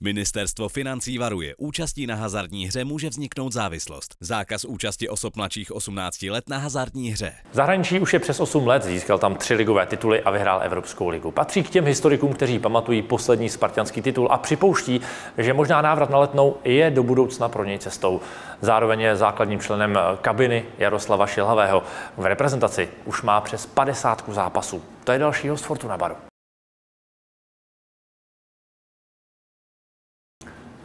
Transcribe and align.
Ministerstvo 0.00 0.68
financí 0.68 1.18
varuje, 1.18 1.54
účastí 1.58 2.06
na 2.06 2.14
hazardní 2.14 2.66
hře 2.66 2.84
může 2.84 3.08
vzniknout 3.08 3.52
závislost. 3.52 4.14
Zákaz 4.20 4.64
účasti 4.64 5.08
osob 5.08 5.36
mladších 5.36 5.72
18 5.72 6.22
let 6.22 6.48
na 6.48 6.58
hazardní 6.58 7.10
hře. 7.10 7.32
Zahraničí 7.52 8.00
už 8.00 8.12
je 8.12 8.18
přes 8.18 8.40
8 8.40 8.66
let, 8.66 8.82
získal 8.82 9.18
tam 9.18 9.34
tři 9.34 9.54
ligové 9.54 9.86
tituly 9.86 10.22
a 10.22 10.30
vyhrál 10.30 10.60
Evropskou 10.62 11.08
ligu. 11.08 11.30
Patří 11.30 11.62
k 11.62 11.70
těm 11.70 11.84
historikům, 11.84 12.32
kteří 12.32 12.58
pamatují 12.58 13.02
poslední 13.02 13.48
spartianský 13.48 14.02
titul 14.02 14.28
a 14.30 14.38
připouští, 14.38 15.00
že 15.38 15.54
možná 15.54 15.82
návrat 15.82 16.10
na 16.10 16.18
letnou 16.18 16.56
je 16.64 16.90
do 16.90 17.02
budoucna 17.02 17.48
pro 17.48 17.64
něj 17.64 17.78
cestou. 17.78 18.20
Zároveň 18.60 19.00
je 19.00 19.16
základním 19.16 19.60
členem 19.60 19.98
kabiny 20.20 20.64
Jaroslava 20.78 21.26
Šilhavého. 21.26 21.82
V 22.16 22.26
reprezentaci 22.26 22.88
už 23.04 23.22
má 23.22 23.40
přes 23.40 23.66
50 23.66 24.24
zápasů. 24.28 24.82
To 25.04 25.12
je 25.12 25.18
další 25.18 25.48
host 25.48 25.64
Fortuna 25.64 25.96
Baru. 25.96 26.27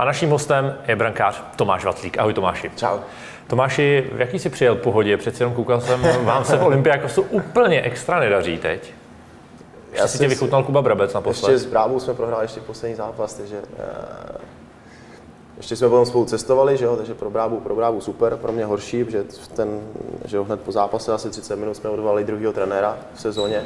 A 0.04 0.06
naším 0.06 0.30
hostem 0.30 0.76
je 0.88 0.96
brankář 0.96 1.44
Tomáš 1.56 1.86
Vaclík. 1.86 2.18
Ahoj 2.18 2.34
Tomáši. 2.34 2.72
Čau. 2.76 2.98
Tomáši, 3.48 4.10
v 4.14 4.20
jaký 4.20 4.40
si 4.40 4.50
přijel 4.50 4.76
pohodě? 4.76 5.18
Přeci 5.18 5.44
jenom 5.44 5.56
koukal 5.56 5.82
jsem, 5.82 6.02
vám 6.26 6.46
se 6.46 6.58
v 6.58 6.64
Olympiakosu 6.64 7.22
úplně 7.22 7.82
extra 7.82 8.20
nedaří 8.20 8.58
teď. 8.58 8.94
Já 9.94 10.08
si 10.08 10.18
tě 10.18 10.28
vychutnal 10.28 10.64
Kuba 10.64 10.82
Brabec 10.82 11.14
naposled. 11.14 11.52
Ještě 11.52 11.68
s 11.68 11.72
Brávou 11.72 12.00
jsme 12.00 12.14
prohráli 12.14 12.44
ještě 12.44 12.60
poslední 12.60 12.96
zápas, 12.96 13.34
takže 13.34 13.56
uh, 13.56 14.36
ještě 15.58 15.76
jsme 15.76 15.90
potom 15.90 16.06
spolu 16.06 16.26
cestovali, 16.26 16.78
že 16.78 16.86
jo, 16.86 16.96
takže 16.96 17.14
pro 17.14 17.30
Brávu, 17.30 17.60
pro 17.60 17.76
Brávu 17.76 18.02
super, 18.02 18.38
pro 18.38 18.52
mě 18.52 18.66
horší, 18.66 19.04
protože 19.04 19.24
ten, 19.56 19.82
že 20.26 20.38
jo, 20.38 20.44
hned 20.44 20.62
po 20.62 20.72
zápase 20.72 21.14
asi 21.14 21.30
30 21.30 21.56
minut 21.56 21.74
jsme 21.74 21.90
odvolali 21.90 22.24
druhého 22.24 22.54
trenéra 22.54 22.98
v 23.14 23.22
sezóně, 23.22 23.64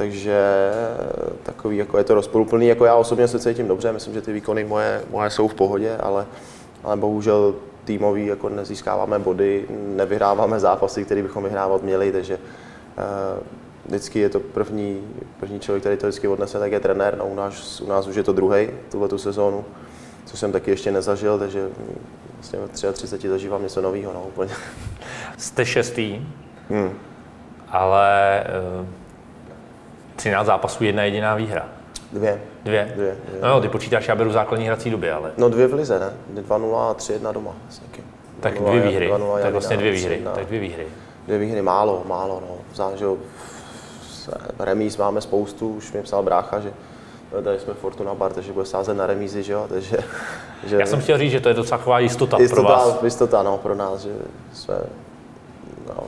takže 0.00 0.40
takový, 1.42 1.76
jako 1.76 1.98
je 1.98 2.04
to 2.04 2.14
rozporuplný, 2.14 2.66
jako 2.66 2.84
já 2.84 2.94
osobně 2.94 3.28
se 3.28 3.38
cítím 3.38 3.68
dobře, 3.68 3.92
myslím, 3.92 4.14
že 4.14 4.20
ty 4.20 4.32
výkony 4.32 4.64
moje, 4.64 5.02
moje 5.10 5.30
jsou 5.30 5.48
v 5.48 5.54
pohodě, 5.54 5.96
ale, 5.96 6.26
ale 6.84 6.96
bohužel 6.96 7.54
týmový 7.84 8.26
jako 8.26 8.48
nezískáváme 8.48 9.18
body, 9.18 9.66
nevyhráváme 9.70 10.60
zápasy, 10.60 11.04
které 11.04 11.22
bychom 11.22 11.44
vyhrávat 11.44 11.82
měli, 11.82 12.12
takže 12.12 12.34
uh, 12.36 13.46
vždycky 13.86 14.18
je 14.18 14.28
to 14.28 14.40
první, 14.40 15.04
první 15.40 15.60
člověk, 15.60 15.82
který 15.82 15.96
to 15.96 16.06
vždycky 16.06 16.28
odnese, 16.28 16.58
tak 16.58 16.72
je 16.72 16.80
trenér, 16.80 17.16
no 17.18 17.26
u 17.26 17.34
nás, 17.34 17.80
u 17.80 17.88
nás 17.88 18.06
už 18.06 18.16
je 18.16 18.22
to 18.22 18.32
druhý 18.32 18.68
tuhle 18.90 19.08
tu 19.08 19.18
sezónu, 19.18 19.64
co 20.24 20.36
jsem 20.36 20.52
taky 20.52 20.70
ještě 20.70 20.92
nezažil, 20.92 21.38
takže 21.38 21.68
vlastně 22.34 22.58
v 22.58 22.92
33 22.92 23.28
zažívám 23.28 23.62
něco 23.62 23.82
nového, 23.82 24.12
no 24.12 24.22
úplně. 24.28 24.52
Jste 25.38 25.66
šestý, 25.66 26.26
hmm. 26.68 26.90
ale 27.68 28.44
uh 28.80 28.99
13 30.20 30.46
zápasů, 30.46 30.84
jedna 30.84 31.02
jediná 31.02 31.34
výhra. 31.34 31.68
Dvě. 32.12 32.40
Dvě? 32.62 32.92
Dvě. 32.94 33.16
dvě. 33.28 33.40
No 33.42 33.48
jo, 33.48 33.60
ty 33.60 33.68
počítáš, 33.68 34.08
já 34.08 34.16
beru 34.16 34.32
základní 34.32 34.66
hrací 34.66 34.90
doby, 34.90 35.10
ale... 35.10 35.32
No 35.36 35.48
dvě 35.48 35.66
v 35.66 35.74
lize, 35.74 35.98
ne? 35.98 36.42
2-0 36.42 36.76
a 36.76 36.94
3-1 36.94 37.32
doma. 37.32 37.52
Vlastně. 37.64 37.86
Tak 38.40 38.58
dvě 38.58 38.80
výhry, 38.80 39.10
tak 39.42 39.52
vlastně 39.52 39.76
dvě 39.76 39.92
výhry, 39.92 40.22
tak 40.34 40.46
dvě 40.46 40.60
výhry. 40.60 40.86
Dvě 41.26 41.38
výhry, 41.38 41.62
málo, 41.62 42.02
málo, 42.06 42.42
no. 42.48 42.54
Vzám, 42.72 42.96
že 42.96 43.06
remíz 44.58 44.96
máme 44.96 45.20
spoustu, 45.20 45.68
už 45.68 45.92
mi 45.92 46.02
psal 46.02 46.22
brácha, 46.22 46.60
že 46.60 46.72
tady 47.44 47.58
jsme 47.58 47.74
Fortuna 47.74 48.14
Bar, 48.14 48.32
takže 48.32 48.52
bude 48.52 48.66
sázet 48.66 48.94
na 48.94 49.06
remízy, 49.06 49.42
že 49.42 49.52
jo, 49.52 49.66
takže... 49.68 49.96
Že 50.66 50.76
Já 50.76 50.86
jsem 50.86 51.00
chtěl 51.00 51.18
říct, 51.18 51.30
že 51.32 51.40
to 51.40 51.48
je 51.48 51.54
docela 51.54 51.78
taková 51.78 51.98
jistota, 51.98 52.36
jistota 52.40 52.62
pro 52.62 52.70
vás. 52.70 53.02
Jistota, 53.02 53.42
no, 53.42 53.58
pro 53.58 53.74
nás, 53.74 54.00
že 54.00 54.10
jsme 54.52 54.74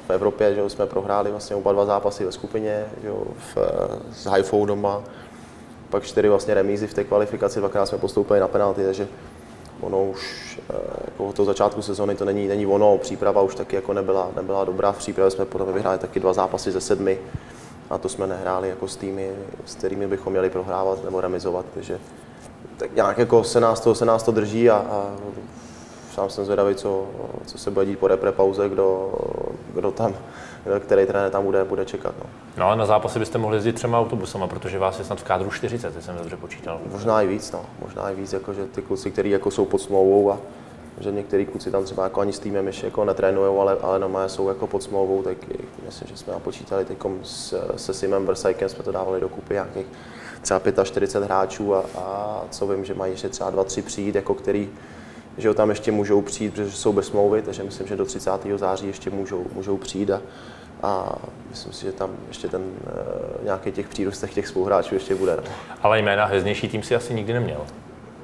v 0.06 0.10
Evropě, 0.10 0.54
že 0.54 0.70
jsme 0.70 0.86
prohráli 0.86 1.30
vlastně 1.30 1.56
oba 1.56 1.72
dva 1.72 1.84
zápasy 1.84 2.24
ve 2.24 2.32
skupině, 2.32 2.86
že 3.02 3.10
v, 3.54 3.58
s 4.12 4.26
Haifou 4.26 4.66
doma, 4.66 5.02
pak 5.90 6.02
čtyři 6.02 6.28
vlastně 6.28 6.54
remízy 6.54 6.86
v 6.86 6.94
té 6.94 7.04
kvalifikaci, 7.04 7.58
dvakrát 7.58 7.86
jsme 7.86 7.98
postoupili 7.98 8.40
na 8.40 8.48
penalty, 8.48 8.84
takže 8.84 9.08
ono 9.80 10.04
už 10.04 10.60
eh, 10.70 10.74
jako 11.04 11.24
od 11.24 11.36
toho 11.36 11.46
začátku 11.46 11.82
sezóny 11.82 12.14
to 12.14 12.24
není, 12.24 12.48
není 12.48 12.66
ono, 12.66 12.98
příprava 12.98 13.42
už 13.42 13.54
taky 13.54 13.76
jako 13.76 13.92
nebyla, 13.92 14.30
nebyla 14.36 14.64
dobrá, 14.64 14.92
v 14.92 14.98
přípravě 14.98 15.30
jsme 15.30 15.44
potom 15.44 15.72
vyhráli 15.72 15.98
taky 15.98 16.20
dva 16.20 16.32
zápasy 16.32 16.72
ze 16.72 16.80
sedmi 16.80 17.18
a 17.90 17.98
to 17.98 18.08
jsme 18.08 18.26
nehráli 18.26 18.68
jako 18.68 18.88
s 18.88 18.96
týmy, 18.96 19.30
s 19.66 19.74
kterými 19.74 20.06
bychom 20.06 20.32
měli 20.32 20.50
prohrávat 20.50 21.04
nebo 21.04 21.20
remizovat, 21.20 21.64
takže 21.74 21.98
tak 22.76 22.94
nějak 22.94 23.18
jako 23.18 23.44
se 23.44 23.60
nás 23.60 23.80
to, 23.80 23.94
se 23.94 24.04
nás 24.04 24.22
to 24.22 24.32
drží 24.32 24.70
a, 24.70 24.76
a 24.76 25.10
sám 26.12 26.30
jsem 26.30 26.44
zvědavý, 26.44 26.74
co, 26.74 27.06
co 27.46 27.58
se 27.58 27.70
bude 27.70 27.86
dít 27.86 27.98
po 27.98 28.08
repre 28.08 28.32
pauze, 28.32 28.68
kdo, 28.68 29.14
kdo 29.74 29.90
tam, 29.90 30.14
který 30.80 31.06
trenér 31.06 31.30
tam 31.30 31.44
bude, 31.44 31.64
bude 31.64 31.84
čekat. 31.84 32.14
No. 32.18 32.30
no 32.56 32.70
a 32.70 32.74
na 32.74 32.86
zápasy 32.86 33.18
byste 33.18 33.38
mohli 33.38 33.56
jezdit 33.56 33.72
třema 33.72 34.00
autobusama, 34.00 34.46
protože 34.46 34.78
vás 34.78 34.98
je 34.98 35.04
snad 35.04 35.20
v 35.20 35.24
kádru 35.24 35.50
40, 35.50 36.04
jsem 36.04 36.16
dobře 36.16 36.36
počítal. 36.36 36.80
Možná 36.92 37.22
i 37.22 37.26
víc, 37.26 37.52
no. 37.52 37.64
možná 37.80 38.10
i 38.10 38.14
víc, 38.14 38.32
jako, 38.32 38.52
že 38.52 38.64
ty 38.64 38.82
kluci, 38.82 39.10
kteří 39.10 39.30
jako 39.30 39.50
jsou 39.50 39.64
pod 39.64 39.78
smlouvou 39.78 40.30
a 40.30 40.38
že 41.00 41.12
některý 41.12 41.46
kluci 41.46 41.70
tam 41.70 41.84
třeba 41.84 42.04
jako 42.04 42.20
ani 42.20 42.32
s 42.32 42.38
týmem 42.38 42.66
ještě 42.66 42.86
jako 42.86 43.04
netrénují, 43.04 43.58
ale, 43.60 43.76
ale 43.82 43.98
normálně 43.98 44.28
jsou 44.28 44.48
jako 44.48 44.66
pod 44.66 44.82
smlouvou, 44.82 45.22
tak 45.22 45.36
myslím, 45.86 46.08
že 46.08 46.16
jsme 46.16 46.32
napočítali 46.32 46.84
teď 46.84 46.98
s, 47.22 47.54
se 47.76 47.94
Simem 47.94 48.26
Bersajkem, 48.26 48.68
jsme 48.68 48.84
to 48.84 48.92
dávali 48.92 49.20
dokupy 49.20 49.54
nějakých 49.54 49.86
třeba 50.42 50.84
45 50.84 51.24
hráčů 51.24 51.74
a, 51.74 51.84
a 51.98 52.42
co 52.50 52.66
vím, 52.66 52.84
že 52.84 52.94
mají 52.94 53.12
ještě 53.12 53.28
třeba 53.28 53.50
dva, 53.50 53.64
tři 53.64 53.82
přijít, 53.82 54.14
jako 54.14 54.34
který 54.34 54.70
že 55.38 55.54
tam 55.54 55.70
ještě 55.70 55.92
můžou 55.92 56.22
přijít, 56.22 56.54
protože 56.54 56.70
jsou 56.70 56.92
bez 56.92 57.06
smlouvy, 57.06 57.42
takže 57.42 57.62
myslím, 57.62 57.86
že 57.86 57.96
do 57.96 58.04
30. 58.04 58.30
září 58.56 58.86
ještě 58.86 59.10
můžou, 59.10 59.46
můžou 59.52 59.76
přijít 59.76 60.10
a, 60.10 60.20
a 60.82 61.14
myslím 61.50 61.72
si, 61.72 61.86
že 61.86 61.92
tam 61.92 62.10
ještě 62.28 62.48
ten 62.48 62.60
uh, 62.60 63.44
nějaký 63.44 63.72
těch 63.72 63.88
přírůstek 63.88 64.34
těch 64.34 64.48
spoluhráčů 64.48 64.94
ještě 64.94 65.14
bude. 65.14 65.36
No. 65.36 65.42
Ale 65.82 65.98
jména 65.98 66.24
heznější 66.24 66.68
tým 66.68 66.82
si 66.82 66.96
asi 66.96 67.14
nikdy 67.14 67.32
neměl. 67.32 67.60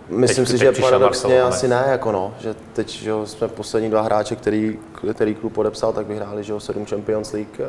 Myslím 0.09 0.45
teď, 0.45 0.59
si, 0.59 0.65
teď 0.65 0.77
že 0.77 0.83
paradoxně 0.83 1.43
asi 1.43 1.69
ne, 1.69 1.85
jako 1.89 2.13
no, 2.13 2.35
že 2.39 2.55
teď 2.73 2.89
že 2.91 3.13
jsme 3.25 3.49
poslední 3.49 3.91
dva 3.91 4.03
hráče, 4.03 4.37
který, 4.37 4.79
který 5.15 5.35
klub 5.35 5.53
podepsal, 5.53 5.93
tak 5.93 6.07
vyhráli 6.07 6.45
že 6.45 6.53
jo, 6.53 6.61
sedm 6.61 6.87
Champions 6.87 7.33
League, 7.33 7.61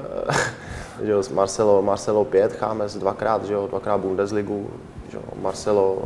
že 1.04 1.12
jo, 1.12 1.24
Marcelo, 1.34 1.82
Marcelo 1.82 2.26
5, 2.26 2.54
Chámes 2.54 2.96
dvakrát, 2.96 3.46
že 3.46 3.54
jo, 3.54 3.68
dvakrát 3.68 3.98
Bundesligu, 3.98 4.70
že 5.12 5.18
jo, 5.18 5.24
Marcelo, 5.42 6.02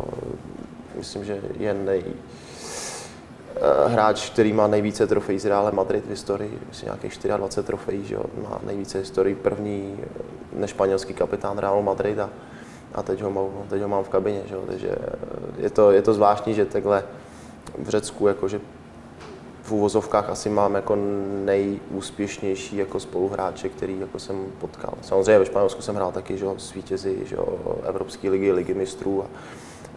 myslím, 0.98 1.26
že 1.26 1.42
je 1.60 1.74
nej, 1.74 2.04
Eh, 2.04 2.43
hráč, 3.88 4.30
který 4.30 4.54
má 4.54 4.68
nejvíce 4.68 5.08
trofejí 5.08 5.40
z 5.40 5.46
Reále 5.46 5.72
Madrid 5.72 6.06
v 6.06 6.10
historii, 6.10 6.60
myslím 6.70 6.88
nějakých 6.88 7.18
24 7.38 7.68
trofejí, 7.68 8.06
že 8.06 8.16
jo, 8.16 8.24
má 8.44 8.60
nejvíce 8.66 8.98
historii 9.00 9.36
první 9.36 10.00
eh, 10.04 10.08
nešpanělský 10.54 11.14
kapitán 11.14 11.58
Real 11.58 11.82
Madrid 11.82 12.20
a, 12.20 12.30
a 12.96 13.04
teď, 13.04 13.22
ho 13.22 13.32
mám, 13.32 13.46
teď 13.70 13.82
ho 13.82 13.88
mám 13.88 14.04
v 14.04 14.10
kabině, 14.10 14.42
že 14.46 14.56
jo, 14.56 14.64
takže 14.68 14.90
eh, 14.90 15.08
je 15.58 15.70
to, 15.70 15.92
je 15.92 16.02
to 16.02 16.14
zvláštní, 16.14 16.54
že 16.54 16.66
takhle 16.66 17.04
v 17.78 17.90
Řecku, 17.90 18.28
jakože 18.28 18.62
v 19.64 19.72
úvozovkách 19.72 20.30
asi 20.30 20.50
mám 20.50 20.76
jako 20.76 20.98
nejúspěšnější 21.46 22.78
jako 22.78 23.00
spoluhráče, 23.00 23.70
který 23.70 24.00
jako 24.00 24.20
jsem 24.20 24.46
potkal. 24.60 24.94
Samozřejmě 25.02 25.40
ve 25.40 25.46
Španělsku 25.46 25.82
jsem 25.82 25.96
hrál 25.96 26.12
taky, 26.12 26.38
že 26.38 26.46
jo, 26.46 26.56
svítězi, 26.58 27.18
že 27.26 27.36
jo, 27.36 27.58
Evropské 27.84 28.30
ligy, 28.30 28.52
ligy 28.52 28.74
mistrů 28.74 29.24
a, 29.24 29.28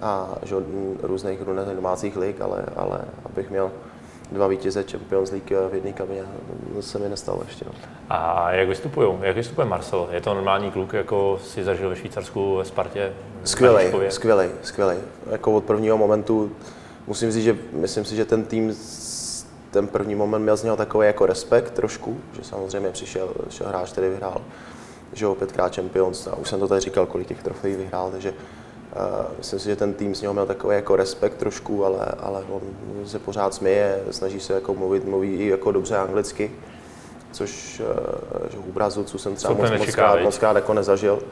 a 0.03 0.34
že, 0.43 0.57
různých 1.03 1.39
domácích 1.75 2.17
lig, 2.17 2.41
ale, 2.41 2.65
ale 2.77 3.01
abych 3.25 3.51
měl 3.51 3.71
dva 4.33 4.47
vítěze 4.47 4.84
Champions 4.91 5.31
League 5.31 5.71
v 5.71 5.75
jedné 5.75 5.93
kabině, 5.93 6.23
to 6.75 6.83
se 6.83 6.99
mi 6.99 7.09
nestalo 7.09 7.43
ještě. 7.45 7.65
No. 7.65 7.73
A 8.11 8.51
jak 8.53 8.69
vystupují? 8.69 9.19
Jak 9.21 9.37
vystupuje 9.37 9.67
Marcel? 9.67 10.09
Je 10.11 10.21
to 10.21 10.35
normální 10.35 10.71
kluk, 10.71 10.93
jako 10.93 11.39
si 11.43 11.65
zažil 11.65 11.89
ve 11.89 11.97
Švýcarsku, 11.97 12.56
ve 12.56 12.65
Spartě? 12.65 13.12
Skvělý, 13.45 13.93
skvělý, 14.09 14.49
skvělý. 14.62 14.97
Jako 15.31 15.53
od 15.53 15.65
prvního 15.65 15.99
momentu 15.99 16.53
musím 17.06 17.31
říct, 17.31 17.45
že 17.45 17.56
myslím 17.73 18.05
si, 18.05 18.17
že 18.17 18.25
ten 18.25 18.45
tým 18.45 18.77
ten 19.71 19.89
první 19.89 20.15
moment 20.15 20.43
měl 20.43 20.56
z 20.56 20.62
něho 20.62 20.77
takový 20.77 21.06
jako 21.06 21.27
respekt 21.27 21.71
trošku, 21.71 22.21
že 22.33 22.45
samozřejmě 22.45 22.91
přišel, 22.91 23.29
přišel 23.49 23.69
hráč, 23.69 23.93
který 23.93 24.09
vyhrál 24.09 24.41
že 25.12 25.25
jo, 25.25 25.35
pětkrát 25.35 25.77
Champions, 25.77 26.27
a 26.27 26.37
už 26.37 26.49
jsem 26.49 26.61
to 26.61 26.69
tady 26.69 26.81
říkal, 26.81 27.06
kolik 27.06 27.29
těch 27.29 27.43
trofejí 27.43 27.77
vyhrál, 27.77 28.11
takže 28.11 28.35
myslím 29.39 29.59
si, 29.59 29.69
že 29.69 29.77
ten 29.77 29.95
tým 29.95 30.15
s 30.15 30.23
něho 30.23 30.34
měl 30.34 30.47
takový 30.47 30.77
jako 30.77 30.97
respekt 30.97 31.34
trošku, 31.34 31.84
ale, 31.84 32.07
ale 32.21 32.45
on 32.51 32.61
se 33.06 33.19
pořád 33.19 33.55
směje, 33.55 34.03
snaží 34.11 34.41
se 34.41 34.53
jako 34.53 34.75
mluvit, 34.75 35.05
mluví 35.05 35.35
i 35.37 35.49
jako 35.49 35.73
dobře 35.73 35.97
anglicky, 35.97 36.50
což 37.32 37.82
eh, 37.85 38.50
že 38.50 38.59
u 38.59 38.73
Brazilců 38.73 39.19
jsem 39.19 39.35
třeba 39.35 39.55
moc, 39.55 39.70
moc, 39.79 39.94
krát, 39.94 40.20
moc 40.20 40.38
krát 40.38 40.56
jako 40.56 40.75
nezažil, 40.75 41.23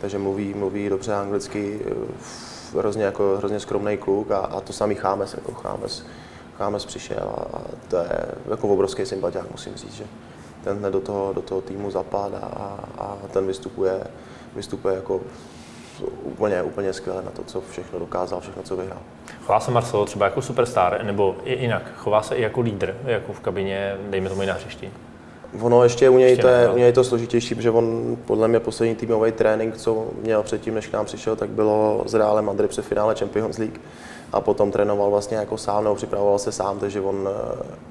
takže 0.00 0.18
mluví, 0.18 0.54
mluví 0.54 0.88
dobře 0.88 1.14
anglicky, 1.14 1.80
eh, 1.86 2.78
hrozně, 2.78 3.04
jako, 3.04 3.34
hrozně 3.38 3.60
skromný 3.60 3.96
kluk 3.96 4.30
a, 4.30 4.38
a 4.38 4.60
to 4.60 4.72
samý 4.72 4.94
Chámes, 4.94 5.34
jako 5.34 5.52
Chámes, 5.52 6.06
Chámes 6.58 6.84
přišel 6.84 7.34
a, 7.36 7.56
a 7.56 7.60
to 7.88 7.96
je 7.96 8.26
jako 8.50 8.68
obrovský 8.68 9.06
sympatiák, 9.06 9.50
musím 9.50 9.74
říct, 9.74 9.94
že 9.94 10.04
ten 10.64 10.86
do 10.90 11.00
toho, 11.00 11.32
do 11.32 11.42
toho 11.42 11.60
týmu 11.60 11.90
zapadá 11.90 12.38
a, 12.38 12.78
a 12.98 13.16
ten 13.32 13.46
vystupuje, 13.46 14.06
vystupuje 14.56 14.94
jako 14.94 15.20
úplně, 16.22 16.62
úplně 16.62 16.92
skvěle 16.92 17.22
na 17.22 17.30
to, 17.30 17.44
co 17.44 17.62
všechno 17.70 17.98
dokázal, 17.98 18.40
všechno, 18.40 18.62
co 18.62 18.76
vyhrál. 18.76 19.00
Chová 19.46 19.60
se 19.60 19.70
Marcelo 19.70 20.04
třeba 20.04 20.24
jako 20.26 20.42
superstar, 20.42 21.00
nebo 21.04 21.36
i 21.44 21.62
jinak? 21.62 21.82
Chová 21.96 22.22
se 22.22 22.34
i 22.36 22.42
jako 22.42 22.60
lídr, 22.60 22.96
jako 23.04 23.32
v 23.32 23.40
kabině, 23.40 23.96
dejme 24.10 24.28
tomu 24.28 24.42
i 24.42 24.46
na 24.46 24.54
hřišti? 24.54 24.90
Ono 25.60 25.82
ještě 25.82 26.10
u 26.10 26.18
něj, 26.18 26.36
to 26.36 26.48
je, 26.48 26.70
u 26.70 26.76
něj 26.76 26.92
to 26.92 27.04
složitější, 27.04 27.54
protože 27.54 27.70
on 27.70 28.16
podle 28.24 28.48
mě 28.48 28.60
poslední 28.60 28.94
týmový 28.94 29.32
trénink, 29.32 29.76
co 29.76 30.06
měl 30.22 30.42
předtím, 30.42 30.74
než 30.74 30.86
k 30.86 30.92
nám 30.92 31.06
přišel, 31.06 31.36
tak 31.36 31.50
bylo 31.50 32.02
s 32.06 32.14
Realem 32.14 32.44
Madrid 32.44 32.70
před 32.70 32.84
finále 32.84 33.14
Champions 33.14 33.58
League. 33.58 33.80
a 34.32 34.40
potom 34.40 34.70
trénoval 34.70 35.10
vlastně 35.10 35.36
jako 35.36 35.58
sám, 35.58 35.84
nebo 35.84 35.96
připravoval 35.96 36.38
se 36.38 36.52
sám, 36.52 36.78
takže 36.78 37.00
on 37.00 37.28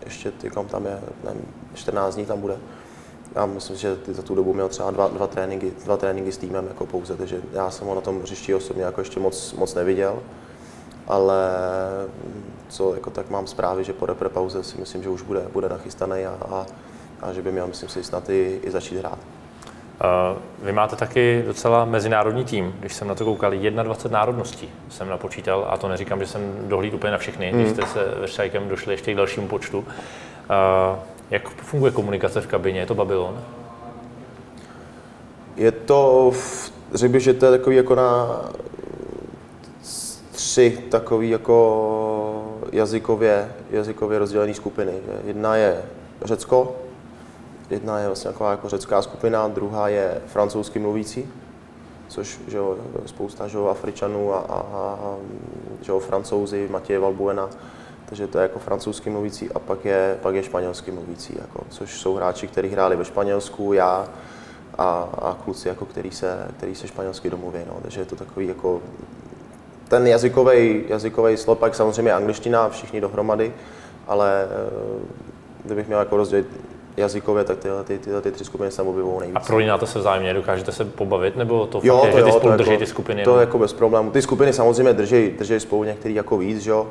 ještě 0.05 0.31
tykom 0.31 0.67
tam 0.67 0.85
je, 0.85 0.99
nevím, 1.23 1.45
14 1.73 2.15
dní 2.15 2.25
tam 2.25 2.41
bude. 2.41 2.57
Já 3.35 3.45
myslím, 3.45 3.77
že 3.77 3.97
za 4.07 4.21
tu 4.21 4.35
dobu 4.35 4.53
měl 4.53 4.69
třeba 4.69 4.91
dva, 4.91 5.07
dva, 5.07 5.27
tréninky, 5.27 5.71
dva 5.85 5.97
tréninky 5.97 6.31
s 6.31 6.37
týmem 6.37 6.67
jako 6.67 6.85
pouze, 6.85 7.17
takže 7.17 7.41
já 7.53 7.71
jsem 7.71 7.87
ho 7.87 7.95
na 7.95 8.01
tom 8.01 8.21
hřišti 8.21 8.55
osobně 8.55 8.83
jako 8.83 9.01
ještě 9.01 9.19
moc, 9.19 9.53
moc 9.53 9.75
neviděl. 9.75 10.19
Ale 11.07 11.49
co 12.69 12.93
jako 12.93 13.09
tak 13.09 13.29
mám 13.29 13.47
zprávy, 13.47 13.83
že 13.83 13.93
po 13.93 14.05
repre 14.05 14.29
pauze 14.29 14.63
si 14.63 14.77
myslím, 14.77 15.03
že 15.03 15.09
už 15.09 15.21
bude, 15.21 15.41
bude 15.53 15.69
nachystaný 15.69 16.25
a, 16.25 16.37
a, 16.51 16.65
a 17.21 17.33
že 17.33 17.41
by 17.41 17.51
měl, 17.51 17.67
myslím 17.67 17.89
si, 17.89 18.03
snad 18.03 18.29
i, 18.29 18.59
i 18.63 18.71
začít 18.71 18.97
hrát. 18.97 19.19
Vy 20.63 20.71
máte 20.71 20.95
taky 20.95 21.43
docela 21.47 21.85
mezinárodní 21.85 22.45
tým. 22.45 22.75
Když 22.79 22.93
jsem 22.93 23.07
na 23.07 23.15
to 23.15 23.25
koukal, 23.25 23.51
21 23.51 24.19
národností 24.19 24.69
jsem 24.89 25.09
napočítal 25.09 25.67
a 25.69 25.77
to 25.77 25.87
neříkám, 25.87 26.19
že 26.19 26.27
jsem 26.27 26.67
dohlíd 26.67 26.93
úplně 26.93 27.11
na 27.11 27.17
všechny, 27.17 27.51
mm. 27.51 27.59
když 27.59 27.71
jste 27.71 27.85
se 27.85 27.99
ve 28.19 28.27
Šajkem 28.27 28.69
došli 28.69 28.93
ještě 28.93 29.13
k 29.13 29.17
dalšímu 29.17 29.47
počtu. 29.47 29.85
Jak 31.31 31.49
funguje 31.49 31.91
komunikace 31.91 32.41
v 32.41 32.47
kabině? 32.47 32.79
Je 32.79 32.85
to 32.85 32.95
Babylon? 32.95 33.43
Je 35.55 35.71
to, 35.71 36.31
řekl 36.93 37.11
bych, 37.11 37.23
že 37.23 37.33
to 37.33 37.45
je 37.45 37.51
takový 37.51 37.75
jako 37.75 37.95
na 37.95 38.41
tři 40.31 40.83
takový 40.91 41.29
jako 41.29 42.59
jazykově, 42.71 43.51
jazykově 43.71 44.19
rozdělené 44.19 44.53
skupiny. 44.53 44.93
Jedna 45.23 45.55
je 45.55 45.81
Řecko, 46.21 46.75
jedna 47.69 47.99
je 47.99 48.07
vlastně 48.07 48.31
taková 48.31 48.51
jako 48.51 48.69
řecká 48.69 49.01
skupina, 49.01 49.47
druhá 49.47 49.87
je 49.87 50.21
francouzsky 50.27 50.79
mluvící, 50.79 51.29
což 52.07 52.39
že 52.47 52.57
jo, 52.57 52.77
spousta 53.05 53.47
že 53.47 53.57
jo, 53.57 53.65
Afričanů 53.65 54.33
a, 54.33 54.37
a, 54.37 54.59
a 54.73 55.15
že 55.81 55.91
jo, 55.91 55.99
Francouzi, 55.99 56.67
Matěje 56.71 56.99
Valbuena, 56.99 57.49
takže 58.09 58.27
to 58.27 58.37
je 58.37 58.41
jako 58.41 58.59
francouzsky 58.59 59.09
mluvící 59.09 59.49
a 59.55 59.59
pak 59.59 59.85
je, 59.85 60.17
pak 60.21 60.35
je 60.35 60.43
španělsky 60.43 60.91
mluvící, 60.91 61.35
jako, 61.41 61.63
což 61.69 61.99
jsou 61.99 62.15
hráči, 62.15 62.47
kteří 62.47 62.69
hráli 62.69 62.95
ve 62.95 63.05
Španělsku, 63.05 63.73
já 63.73 64.07
a, 64.77 65.09
a 65.21 65.37
kluci, 65.43 65.67
jako, 65.67 65.85
který, 65.85 66.11
se, 66.11 66.47
který 66.57 66.75
se 66.75 66.87
španělsky 66.87 67.29
domluví. 67.29 67.59
No. 67.67 67.77
Takže 67.81 68.01
je 68.01 68.05
to 68.05 68.15
takový 68.15 68.47
jako 68.47 68.81
ten 69.87 70.07
jazykový 70.07 70.83
jazykový 70.87 71.37
slopak, 71.37 71.75
samozřejmě 71.75 72.13
angličtina, 72.13 72.69
všichni 72.69 73.01
dohromady, 73.01 73.53
ale 74.07 74.47
eh, 74.49 74.99
kdybych 75.65 75.87
měl 75.87 75.99
jako 75.99 76.17
rozdělit 76.17 76.47
jazykově, 76.97 77.43
tak 77.43 77.57
tyhle, 77.57 77.83
ty, 77.83 77.97
tyhle 77.99 78.21
ty 78.21 78.31
tři 78.31 78.45
skupiny 78.45 78.71
se 78.71 78.81
objevují 78.81 79.19
nejvíc. 79.19 79.37
A 79.37 79.39
prolínáte 79.39 79.87
se 79.87 79.99
vzájemně, 79.99 80.33
dokážete 80.33 80.71
se 80.71 80.85
pobavit, 80.85 81.35
nebo 81.35 81.67
to 81.67 81.81
jo, 81.83 81.97
fakt 81.97 82.05
je, 82.05 82.11
to 82.11 82.17
že 82.17 82.23
ty 82.23 82.31
spolu 82.31 82.57
drží 82.57 82.71
jako, 82.71 82.79
ty 82.79 82.85
skupiny? 82.85 83.23
To 83.23 83.37
je 83.37 83.39
jako 83.39 83.57
bez 83.57 83.73
problémů. 83.73 84.11
Ty 84.11 84.21
skupiny 84.21 84.53
samozřejmě 84.53 84.93
drží, 84.93 85.29
drží 85.29 85.59
spolu 85.59 85.83
některý 85.83 86.15
jako 86.15 86.37
víc, 86.37 86.59
že 86.59 86.71
jo? 86.71 86.87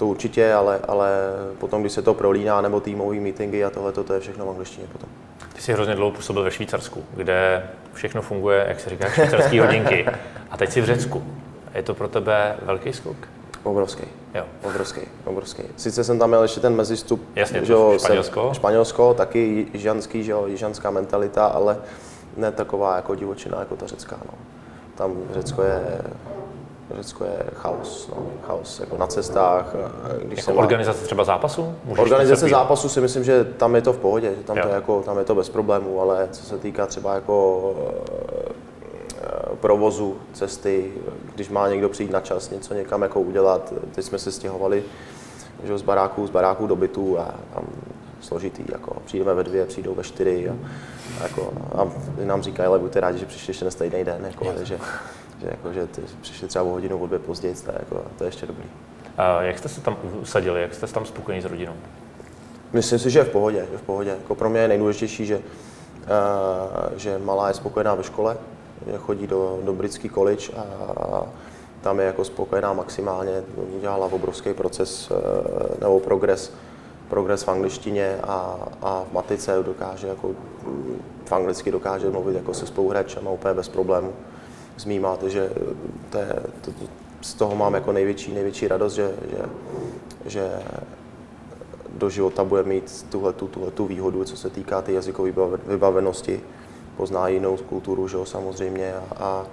To 0.00 0.06
určitě, 0.06 0.52
ale, 0.52 0.80
ale 0.88 1.10
potom, 1.58 1.80
když 1.80 1.92
se 1.92 2.02
to 2.02 2.14
prolíná, 2.14 2.60
nebo 2.60 2.80
týmové 2.80 3.20
meetingy 3.20 3.64
a 3.64 3.70
tohle, 3.70 3.92
to 3.92 4.12
je 4.14 4.20
všechno 4.20 4.46
v 4.46 4.50
angličtině 4.50 4.86
potom. 4.92 5.08
Ty 5.52 5.62
jsi 5.62 5.72
hrozně 5.72 5.94
dlouho 5.94 6.12
působil 6.12 6.42
ve 6.42 6.50
Švýcarsku, 6.50 7.04
kde 7.16 7.66
všechno 7.92 8.22
funguje, 8.22 8.64
jak 8.68 8.80
se 8.80 8.90
říká, 8.90 9.10
švýcarský 9.10 9.58
hodinky. 9.58 10.06
A 10.50 10.56
teď 10.56 10.70
jsi 10.70 10.80
v 10.80 10.84
Řecku. 10.84 11.24
Je 11.74 11.82
to 11.82 11.94
pro 11.94 12.08
tebe 12.08 12.56
velký 12.62 12.92
skok? 12.92 13.16
Obrovský. 13.62 14.04
Jo. 14.34 14.44
Obrovský, 14.62 15.00
obrovský. 15.24 15.62
Sice 15.76 16.04
jsem 16.04 16.18
tam 16.18 16.28
měl 16.28 16.42
ještě 16.42 16.60
ten 16.60 16.76
mezistup, 16.76 17.22
Jasně, 17.36 17.64
že 17.64 17.72
jo, 17.72 17.94
Španělsko. 17.98 18.50
Španělsko, 18.54 19.14
taky 19.14 19.66
jižanský, 19.72 20.24
že 20.24 20.32
jo, 20.32 20.46
jižanská 20.46 20.90
mentalita, 20.90 21.46
ale 21.46 21.78
ne 22.36 22.52
taková 22.52 22.96
jako 22.96 23.14
divočina, 23.14 23.58
jako 23.58 23.76
ta 23.76 23.86
řecká. 23.86 24.16
No. 24.24 24.34
Tam 24.94 25.14
Řecko 25.32 25.62
je 25.62 25.80
Řecko 26.96 27.24
je 27.24 27.38
chaos, 27.54 28.08
no, 28.08 28.26
chaos 28.46 28.80
jako 28.80 28.96
na 28.96 29.06
cestách. 29.06 29.74
Když 30.22 30.38
jako 30.38 30.52
organizace 30.52 31.00
má... 31.00 31.06
třeba 31.06 31.24
zápasu? 31.24 31.74
Můžeš 31.84 32.02
organizace 32.02 32.48
zápasu 32.48 32.88
si 32.88 33.00
myslím, 33.00 33.24
že 33.24 33.44
tam 33.44 33.74
je 33.74 33.82
to 33.82 33.92
v 33.92 33.98
pohodě, 33.98 34.34
že 34.38 34.42
tam, 34.42 34.58
to 34.58 34.68
je 34.68 34.74
jako, 34.74 35.02
tam 35.02 35.18
je 35.18 35.24
to 35.24 35.34
bez 35.34 35.48
problémů, 35.48 36.00
ale 36.00 36.28
co 36.32 36.44
se 36.44 36.58
týká 36.58 36.86
třeba 36.86 37.14
jako 37.14 37.74
e, 39.22 39.56
provozu 39.56 40.16
cesty, 40.32 40.92
když 41.34 41.48
má 41.48 41.68
někdo 41.68 41.88
přijít 41.88 42.10
na 42.10 42.20
čas, 42.20 42.50
něco 42.50 42.74
někam 42.74 43.02
jako 43.02 43.20
udělat. 43.20 43.72
Teď 43.94 44.04
jsme 44.04 44.18
se 44.18 44.32
stěhovali 44.32 44.84
že 45.64 45.78
z 45.78 45.82
baráků, 45.82 46.26
z 46.26 46.30
baráků 46.30 46.66
do 46.66 46.76
bytu 46.76 47.18
a 47.18 47.34
tam 47.54 47.64
složitý, 48.20 48.64
jako 48.72 48.96
přijdeme 49.04 49.34
ve 49.34 49.44
dvě, 49.44 49.66
přijdou 49.66 49.94
ve 49.94 50.02
čtyři 50.02 50.48
a, 50.48 50.56
jako, 51.22 51.52
a 51.74 51.88
nám 52.24 52.42
říkají, 52.42 52.66
ale 52.66 52.78
buďte 52.78 53.00
rádi, 53.00 53.18
že 53.18 53.26
přišli 53.26 53.50
ještě 53.50 53.64
na 53.64 53.70
stejný 53.70 54.04
den, 54.04 54.24
jako, 54.24 54.52
takže 54.52 54.78
že, 55.40 55.46
jako, 55.50 55.72
že 55.72 55.86
ty 55.86 56.02
přišli 56.20 56.48
třeba 56.48 56.64
o 56.64 56.68
hodinu, 56.68 56.98
o 56.98 57.06
dvě 57.06 57.18
později, 57.18 57.54
to 57.54 57.70
je, 57.70 57.76
jako, 57.78 58.04
to 58.18 58.24
je 58.24 58.28
ještě 58.28 58.46
dobrý. 58.46 58.64
A 59.18 59.42
jak 59.42 59.58
jste 59.58 59.68
se 59.68 59.80
tam 59.80 59.96
usadili, 60.20 60.62
jak 60.62 60.74
jste 60.74 60.86
se 60.86 60.94
tam 60.94 61.06
spokojení 61.06 61.42
s 61.42 61.44
rodinou? 61.44 61.72
Myslím 62.72 62.98
si, 62.98 63.10
že 63.10 63.18
je 63.18 63.24
v 63.24 63.30
pohodě, 63.30 63.66
že 63.70 63.78
v 63.78 63.82
pohodě. 63.82 64.10
Jako 64.10 64.34
pro 64.34 64.50
mě 64.50 64.60
je 64.60 64.68
nejdůležitější, 64.68 65.26
že, 65.26 65.36
uh, 65.36 65.42
že 66.96 67.18
malá 67.18 67.48
je 67.48 67.54
spokojená 67.54 67.94
ve 67.94 68.02
škole, 68.02 68.36
že 68.86 68.98
chodí 68.98 69.26
do, 69.26 69.58
do 69.64 69.72
britský 69.72 70.10
college 70.10 70.52
a, 70.56 70.60
a 71.02 71.26
tam 71.80 71.98
je 72.00 72.06
jako 72.06 72.24
spokojená 72.24 72.72
maximálně, 72.72 73.42
udělala 73.76 74.06
obrovský 74.06 74.54
proces 74.54 75.10
uh, 75.10 75.16
nebo 75.80 76.00
progres, 76.00 76.52
progres 77.08 77.42
v 77.42 77.48
angličtině 77.48 78.18
a, 78.22 78.56
a 78.82 79.04
v 79.10 79.12
matice 79.12 79.62
dokáže 79.62 80.06
jako 80.06 80.30
v 81.24 81.32
anglicky 81.32 81.70
dokáže 81.70 82.10
mluvit 82.10 82.36
jako 82.36 82.54
se 82.54 82.66
spoluhráčem 82.66 83.26
úplně 83.26 83.54
bez 83.54 83.68
problémů 83.68 84.12
s 84.80 84.84
mýma, 84.84 85.16
takže 85.16 85.50
to 86.10 86.18
je, 86.18 86.36
to, 86.60 86.70
z 87.20 87.34
toho 87.34 87.56
mám 87.56 87.74
jako 87.74 87.92
největší, 87.92 88.32
největší 88.32 88.68
radost, 88.68 88.94
že, 88.94 89.10
že, 89.30 89.42
že 90.26 90.50
do 91.98 92.10
života 92.10 92.44
bude 92.44 92.62
mít 92.62 93.06
tuhle 93.10 93.32
tu 93.74 93.86
výhodu, 93.86 94.24
co 94.24 94.36
se 94.36 94.50
týká 94.50 94.82
té 94.82 94.92
jazykové 94.92 95.32
vybavenosti, 95.66 96.40
pozná 96.96 97.28
jinou 97.28 97.56
kulturu, 97.56 98.08
že 98.08 98.16
jo, 98.16 98.24
samozřejmě 98.24 98.94
a, 98.94 99.04
a, 99.16 99.46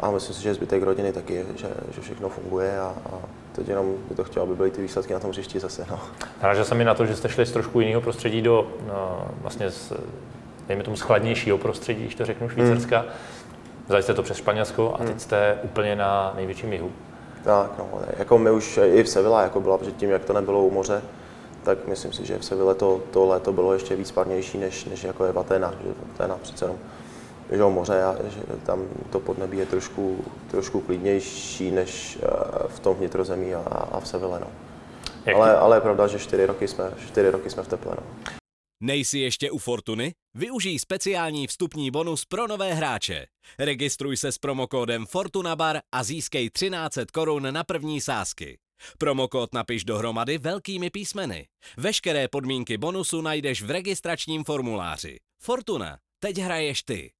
a 0.00 0.10
myslím 0.10 0.36
si, 0.36 0.42
že 0.42 0.54
zbytek 0.54 0.82
rodiny 0.82 1.12
taky, 1.12 1.44
že, 1.56 1.68
že 1.94 2.00
všechno 2.00 2.28
funguje 2.28 2.80
a, 2.80 2.94
a 3.12 3.18
teď 3.52 3.68
jenom 3.68 3.94
by 4.08 4.14
to 4.14 4.24
chtělo, 4.24 4.46
aby 4.46 4.54
byly 4.54 4.70
ty 4.70 4.82
výsledky 4.82 5.12
na 5.12 5.20
tom 5.20 5.30
hřišti 5.30 5.60
zase. 5.60 5.86
No. 5.90 6.00
Narážel 6.42 6.64
jsem 6.64 6.78
mi 6.78 6.84
na 6.84 6.94
to, 6.94 7.06
že 7.06 7.16
jste 7.16 7.28
šli 7.28 7.46
z 7.46 7.52
trošku 7.52 7.80
jiného 7.80 8.00
prostředí 8.00 8.42
do 8.42 8.72
no, 8.86 9.28
vlastně 9.42 9.70
z, 9.70 9.92
dejme 10.68 10.82
tomu, 10.82 10.96
schladnějšího 10.96 11.58
prostředí, 11.58 12.02
když 12.02 12.14
to 12.14 12.24
řeknu, 12.24 12.48
Švýcarska. 12.48 12.98
Hmm 12.98 13.10
Vzali 13.90 14.02
jste 14.02 14.14
to 14.14 14.22
přes 14.22 14.36
Španělsko 14.36 14.94
a 14.94 14.98
teď 14.98 15.08
hmm. 15.08 15.18
jste 15.18 15.58
úplně 15.62 15.96
na 15.96 16.32
největším 16.36 16.72
jihu. 16.72 16.92
Tak, 17.44 17.70
no, 17.78 17.88
jako 18.18 18.38
my 18.38 18.50
už 18.50 18.80
i 18.84 19.02
v 19.02 19.08
Sevilla 19.08 19.42
jako 19.42 19.60
byla 19.60 19.78
předtím, 19.78 20.10
jak 20.10 20.24
to 20.24 20.32
nebylo 20.32 20.64
u 20.64 20.70
moře, 20.70 21.02
tak 21.62 21.86
myslím 21.86 22.12
si, 22.12 22.26
že 22.26 22.38
v 22.38 22.44
Seville 22.44 22.74
to, 22.74 23.00
to 23.10 23.26
léto 23.26 23.52
bylo 23.52 23.72
ještě 23.72 23.96
víc 23.96 24.12
parnější, 24.12 24.58
než, 24.58 24.84
než 24.84 25.04
jako 25.04 25.24
je 25.24 25.32
v 25.32 25.38
Atena, 25.38 25.74
že 25.84 25.90
Atena 26.14 26.38
přece 26.42 26.64
jenom 26.64 26.78
že 27.50 27.64
o 27.64 27.70
moře 27.70 28.02
a 28.02 28.16
že 28.28 28.40
tam 28.66 28.82
to 29.10 29.20
podnebí 29.20 29.58
je 29.58 29.66
trošku, 29.66 30.24
trošku 30.50 30.80
klidnější 30.80 31.70
než 31.70 32.18
eh, 32.22 32.26
v 32.68 32.80
tom 32.80 32.96
vnitrozemí 32.96 33.54
a, 33.54 33.60
a 33.92 34.00
v 34.00 34.08
Seville. 34.08 34.40
No. 34.40 34.46
Ale, 35.34 35.56
ale 35.56 35.76
je 35.76 35.80
pravda, 35.80 36.06
že 36.06 36.18
čtyři 36.18 36.46
roky 36.46 36.68
jsme, 36.68 36.84
čtyři 37.06 37.30
roky 37.30 37.50
jsme 37.50 37.62
v 37.62 37.68
teple. 37.68 37.92
No. 37.96 38.39
Nejsi 38.82 39.18
ještě 39.18 39.50
u 39.50 39.58
Fortuny? 39.58 40.12
Využij 40.34 40.78
speciální 40.78 41.46
vstupní 41.46 41.90
bonus 41.90 42.24
pro 42.24 42.46
nové 42.46 42.74
hráče. 42.74 43.26
Registruj 43.58 44.16
se 44.16 44.32
s 44.32 44.38
promokódem 44.38 45.06
FortunaBar 45.06 45.78
a 45.92 46.02
získej 46.02 46.50
1300 46.50 47.06
korun 47.12 47.52
na 47.54 47.64
první 47.64 48.00
sázky. 48.00 48.58
Promokód 48.98 49.54
napiš 49.54 49.84
dohromady 49.84 50.38
velkými 50.38 50.90
písmeny. 50.90 51.46
Veškeré 51.76 52.28
podmínky 52.28 52.78
bonusu 52.78 53.20
najdeš 53.20 53.62
v 53.62 53.70
registračním 53.70 54.44
formuláři. 54.44 55.16
Fortuna. 55.42 55.98
Teď 56.18 56.38
hraješ 56.38 56.82
ty. 56.82 57.10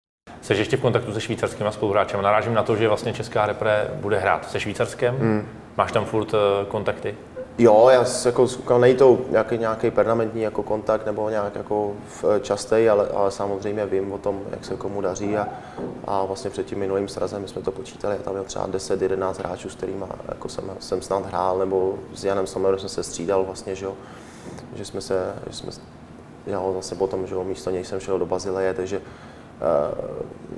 Jsi 0.43 0.55
ještě 0.55 0.77
v 0.77 0.81
kontaktu 0.81 1.13
se 1.13 1.21
švýcarskými 1.21 1.73
spoluhráčem. 1.73 2.23
Narážím 2.23 2.55
na 2.55 2.63
to, 2.63 2.77
že 2.77 2.89
vlastně 2.89 3.13
česká 3.13 3.47
repre 3.47 3.91
bude 3.95 4.19
hrát 4.19 4.51
se 4.51 4.61
Švýcarskem. 4.61 5.17
Hmm. 5.17 5.49
Máš 5.77 5.93
tam 5.93 6.05
furt 6.05 6.35
uh, 6.35 6.41
kontakty? 6.69 7.17
Jo, 7.61 7.89
já 7.93 8.05
jako 8.25 8.49
koukám, 8.49 8.81
není 8.81 8.95
to 8.95 9.19
nějaký, 9.31 9.59
nějaký 9.59 9.91
permanentní 9.91 10.43
jako 10.43 10.63
kontakt 10.63 11.07
nebo 11.07 11.31
nějak 11.31 11.55
jako 11.55 11.93
častý, 12.41 12.89
ale, 12.89 13.09
ale 13.09 13.31
samozřejmě 13.31 13.87
vím 13.87 14.13
o 14.13 14.19
tom, 14.19 14.41
jak 14.51 14.65
se 14.65 14.77
komu 14.77 15.01
daří 15.01 15.37
a, 15.37 15.49
a 16.05 16.25
vlastně 16.25 16.51
před 16.51 16.67
tím 16.67 16.79
minulým 16.79 17.09
srazem 17.09 17.49
jsme 17.49 17.63
to 17.63 17.73
počítali, 17.73 18.17
tam 18.17 18.35
byl 18.35 18.45
třeba 18.45 18.69
10-11 18.69 19.35
hráčů, 19.39 19.69
s 19.71 19.75
kterými 19.75 20.05
jako 20.29 20.49
jsem, 20.49 20.65
jsem 20.81 21.03
snad 21.03 21.27
hrál, 21.27 21.59
nebo 21.59 21.99
s 22.15 22.25
Janem 22.25 22.47
Somerem 22.47 22.79
jsem 22.79 22.89
se 22.89 23.03
střídal 23.03 23.45
vlastně, 23.45 23.75
že, 23.75 23.85
jo, 23.85 23.95
že 24.75 24.85
jsme 24.85 25.01
se, 25.01 25.35
že 25.51 25.57
jsme, 25.57 25.73
já 26.47 26.61
vlastně 26.61 26.97
potom, 26.97 27.27
že 27.27 27.35
jo, 27.35 27.45
místo 27.45 27.71
něj 27.71 27.85
jsem 27.85 28.01
šel 28.01 28.19
do 28.19 28.27
Bazileje, 28.27 28.75
takže 28.75 29.01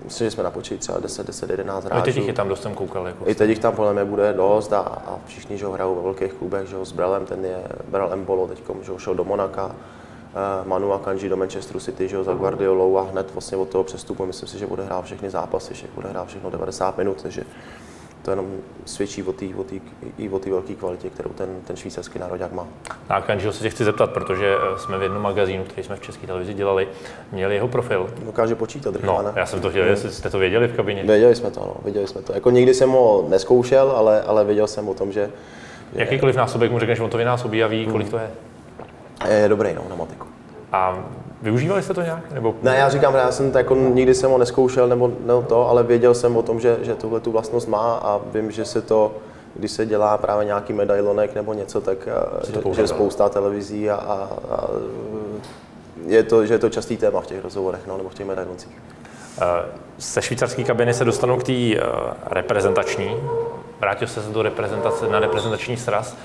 myslím, 0.05 0.27
že 0.27 0.31
jsme 0.31 0.43
napočítali 0.43 0.79
třeba 0.79 0.99
10, 1.01 1.27
10, 1.27 1.51
11 1.51 1.85
hráčů. 1.85 2.01
I 2.01 2.05
teď 2.05 2.17
jich 2.17 2.27
je 2.27 2.33
tam 2.33 2.49
dost, 2.49 2.63
jsem 2.63 2.75
koukal. 2.75 3.07
Jako 3.07 3.25
I 3.29 3.35
teď 3.35 3.51
jich 3.51 3.59
tam 3.59 3.75
podle 3.75 3.93
mě 3.93 4.05
bude 4.05 4.33
dost 4.33 4.73
a, 4.73 4.79
a 4.79 5.19
všichni, 5.27 5.59
že 5.59 5.67
hrajou 5.67 5.95
ve 5.95 6.03
velkých 6.03 6.33
klubech, 6.33 6.69
že 6.69 6.77
s 6.83 6.93
Brelem, 6.93 7.27
ten 7.27 7.45
je, 7.45 7.63
Brel 7.89 8.13
Embolo 8.13 8.49
teď, 8.49 8.63
že 8.83 8.93
šel 8.99 9.15
do 9.15 9.25
Monaka, 9.25 9.67
uh, 9.67 9.73
Manu 10.69 10.93
Akanji 10.93 11.29
do 11.29 11.37
Manchesteru 11.37 11.81
City, 11.81 12.09
že 12.09 12.25
za 12.25 12.35
Guardiolou 12.35 12.97
a 12.99 13.03
hned 13.03 13.33
vlastně 13.33 13.57
od 13.57 13.69
toho 13.69 13.85
přestupu 13.85 14.27
myslím 14.27 14.49
si, 14.49 14.59
že 14.59 14.67
bude 14.67 14.85
hrát 14.85 15.05
všechny 15.05 15.31
zápasy, 15.31 15.75
že 15.75 15.87
bude 15.95 16.09
hrát 16.09 16.29
všechno 16.29 16.51
90 16.51 16.99
minut, 16.99 17.23
takže 17.23 17.43
to 18.23 18.31
jenom 18.31 18.47
svědčí 18.85 19.23
o 19.23 19.33
té 19.33 19.47
o 19.57 19.65
i 20.19 20.29
o 20.29 20.39
té 20.39 20.51
velké 20.51 20.75
kvalitě, 20.75 21.11
kterou 21.11 21.31
ten, 21.31 21.49
ten 21.67 21.77
švýcarský 21.77 22.19
národák 22.19 22.53
má. 22.53 22.67
A 23.09 23.21
Kanžiho 23.21 23.53
se 23.53 23.63
tě 23.63 23.71
chci 23.71 23.85
zeptat, 23.85 24.11
protože 24.11 24.57
eh, 24.57 24.79
jsme 24.79 24.99
v 24.99 25.03
jednom 25.03 25.23
magazínu, 25.23 25.65
který 25.65 25.83
jsme 25.83 25.97
v 25.97 26.01
české 26.01 26.27
televizi 26.27 26.55
dělali, 26.55 26.89
měli 27.33 27.55
jeho 27.55 27.69
profil. 27.69 28.11
Dokáže 28.25 28.55
počítat, 28.55 28.97
rychle, 28.97 29.23
No, 29.23 29.33
já 29.37 29.47
jsem 29.47 29.61
to 29.61 29.71
chtěl, 29.71 29.85
jestli 29.85 30.11
jste 30.11 30.31
to 30.31 30.39
věděli 30.39 30.69
v 30.69 30.77
kabině. 30.77 31.03
Věděli 31.03 31.35
jsme 31.35 31.51
to, 31.51 31.61
no, 31.61 31.77
věděli 31.85 32.07
jsme 32.07 32.23
to. 32.23 32.33
Jako 32.33 32.51
nikdy 32.51 32.75
jsem 32.75 32.91
ho 32.91 33.27
neskoušel, 33.29 33.91
ale, 33.91 34.23
ale 34.23 34.45
věděl 34.45 34.67
jsem 34.67 34.89
o 34.89 34.95
tom, 34.95 35.13
že... 35.13 35.31
Jakýkoliv 35.93 36.37
násobek 36.37 36.71
mu 36.71 36.79
řekneš, 36.79 37.01
on 37.01 37.11
to 37.11 37.19
vynásobí 37.19 37.65
a 37.65 37.67
ví, 37.67 37.87
kolik 37.87 38.11
to 38.11 38.19
je? 38.19 38.31
Je 39.29 39.49
dobrý, 39.49 39.75
no, 39.75 39.83
na 39.91 39.97
matiku. 39.97 40.27
A 40.73 41.05
využívali 41.43 41.83
jste 41.83 41.95
to 41.95 42.03
nějak? 42.03 42.33
Nebo... 42.33 42.55
Ne, 42.63 42.77
já 42.77 42.89
říkám, 42.89 43.15
já 43.15 43.33
jsem 43.33 43.53
to 43.53 43.59
jako 43.59 43.75
nikdy 43.75 44.15
jsem 44.15 44.31
ho 44.31 44.39
neskoušel 44.39 44.89
nebo, 44.89 45.13
nebo 45.27 45.43
to, 45.43 45.69
ale 45.69 45.83
věděl 45.83 46.15
jsem 46.15 46.37
o 46.37 46.43
tom, 46.43 46.61
že, 46.61 46.79
že 46.83 46.95
tuhle 46.95 47.21
tu 47.21 47.33
vlastnost 47.33 47.69
má 47.69 47.95
a 47.95 48.21
vím, 48.33 48.51
že 48.51 48.65
se 48.65 48.83
to, 48.83 49.13
když 49.55 49.71
se 49.71 49.87
dělá 49.87 50.19
právě 50.19 50.45
nějaký 50.45 50.73
medailonek 50.73 51.35
nebo 51.35 51.55
něco, 51.55 51.81
tak 51.81 52.09
že, 52.47 52.75
že 52.75 52.89
spousta 52.89 53.29
televizí 53.29 53.91
a, 53.91 53.95
a, 53.95 54.29
a, 54.51 54.69
je 56.07 56.23
to, 56.23 56.47
že 56.47 56.55
je 56.55 56.59
to 56.59 56.69
častý 56.69 56.97
téma 56.97 57.21
v 57.21 57.27
těch 57.27 57.43
rozhovorech 57.45 57.81
no, 57.87 57.97
nebo 57.97 58.09
v 58.09 58.15
těch 58.15 58.27
medailoncích. 58.27 58.79
Se 59.99 60.23
švýcarské 60.23 60.65
kabiny 60.65 60.95
se 60.95 61.05
dostanu 61.05 61.37
k 61.37 61.43
té 61.43 61.53
reprezentační. 62.27 63.17
Vrátil 63.81 64.09
se 64.09 64.21
do 64.21 64.43
reprezentace 64.43 65.09
na 65.09 65.21
reprezentační 65.21 65.77
sraz. 65.77 66.17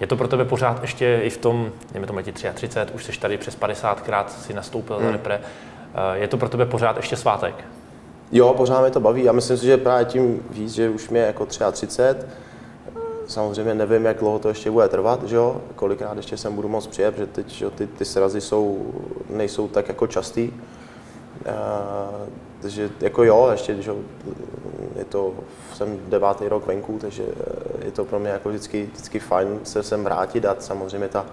Je 0.00 0.06
to 0.06 0.16
pro 0.16 0.28
tebe 0.28 0.44
pořád 0.44 0.82
ještě 0.82 1.20
i 1.22 1.30
v 1.30 1.36
tom, 1.36 1.72
dejme 1.92 2.06
tomu 2.06 2.22
ti 2.22 2.32
33, 2.32 2.68
už 2.94 3.04
jsi 3.04 3.20
tady 3.20 3.38
přes 3.38 3.58
50krát 3.58 4.24
si 4.26 4.54
nastoupil 4.54 4.96
hmm. 4.96 5.06
za 5.06 5.12
repre, 5.12 5.40
je 6.14 6.28
to 6.28 6.36
pro 6.36 6.48
tebe 6.48 6.66
pořád 6.66 6.96
ještě 6.96 7.16
svátek? 7.16 7.54
Jo, 8.32 8.54
pořád 8.56 8.80
mě 8.80 8.90
to 8.90 9.00
baví. 9.00 9.24
Já 9.24 9.32
myslím 9.32 9.56
si, 9.56 9.66
že 9.66 9.76
právě 9.76 10.04
tím 10.04 10.42
víc, 10.50 10.72
že 10.72 10.88
už 10.88 11.08
mě 11.08 11.20
jako 11.20 11.46
33, 11.46 11.96
samozřejmě 13.26 13.74
nevím, 13.74 14.04
jak 14.04 14.18
dlouho 14.18 14.38
to 14.38 14.48
ještě 14.48 14.70
bude 14.70 14.88
trvat, 14.88 15.22
že 15.24 15.36
jo? 15.36 15.60
kolikrát 15.76 16.16
ještě 16.16 16.36
sem 16.36 16.54
budu 16.54 16.68
moct 16.68 16.86
přijet, 16.86 17.14
protože 17.14 17.26
teď 17.26 17.48
že 17.48 17.70
ty, 17.70 17.86
ty 17.86 18.04
srazy 18.04 18.40
jsou, 18.40 18.92
nejsou 19.30 19.68
tak 19.68 19.88
jako 19.88 20.06
častý. 20.06 20.52
Takže 22.62 22.90
jako 23.00 23.24
jo, 23.24 23.48
ještě 23.52 23.74
když 23.74 23.88
je 24.96 25.04
to, 25.04 25.34
jsem 25.74 25.98
devátý 26.08 26.48
rok 26.48 26.66
venku, 26.66 26.98
takže 27.00 27.24
eh, 27.28 27.84
je 27.84 27.90
to 27.90 28.04
pro 28.04 28.18
mě 28.18 28.30
jako 28.30 28.48
vždycky, 28.48 28.88
vždycky 28.92 29.18
fajn 29.18 29.60
se 29.62 29.82
sem 29.82 30.04
vrátit 30.04 30.44
a 30.44 30.56
samozřejmě 30.58 31.08
ta, 31.08 31.26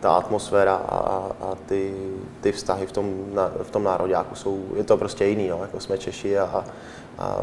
ta 0.00 0.12
atmosféra 0.12 0.74
a, 0.74 1.32
a 1.40 1.54
ty, 1.66 1.94
ty 2.40 2.52
vztahy 2.52 2.86
v 2.86 2.92
tom, 2.92 3.14
v 3.62 3.70
tom 3.70 3.84
nároďáku 3.84 4.34
jsou, 4.34 4.64
je 4.76 4.84
to 4.84 4.96
prostě 4.96 5.24
jiný, 5.24 5.48
no, 5.48 5.58
jako 5.62 5.80
jsme 5.80 5.98
Češi 5.98 6.38
a, 6.38 6.64
a 7.18 7.36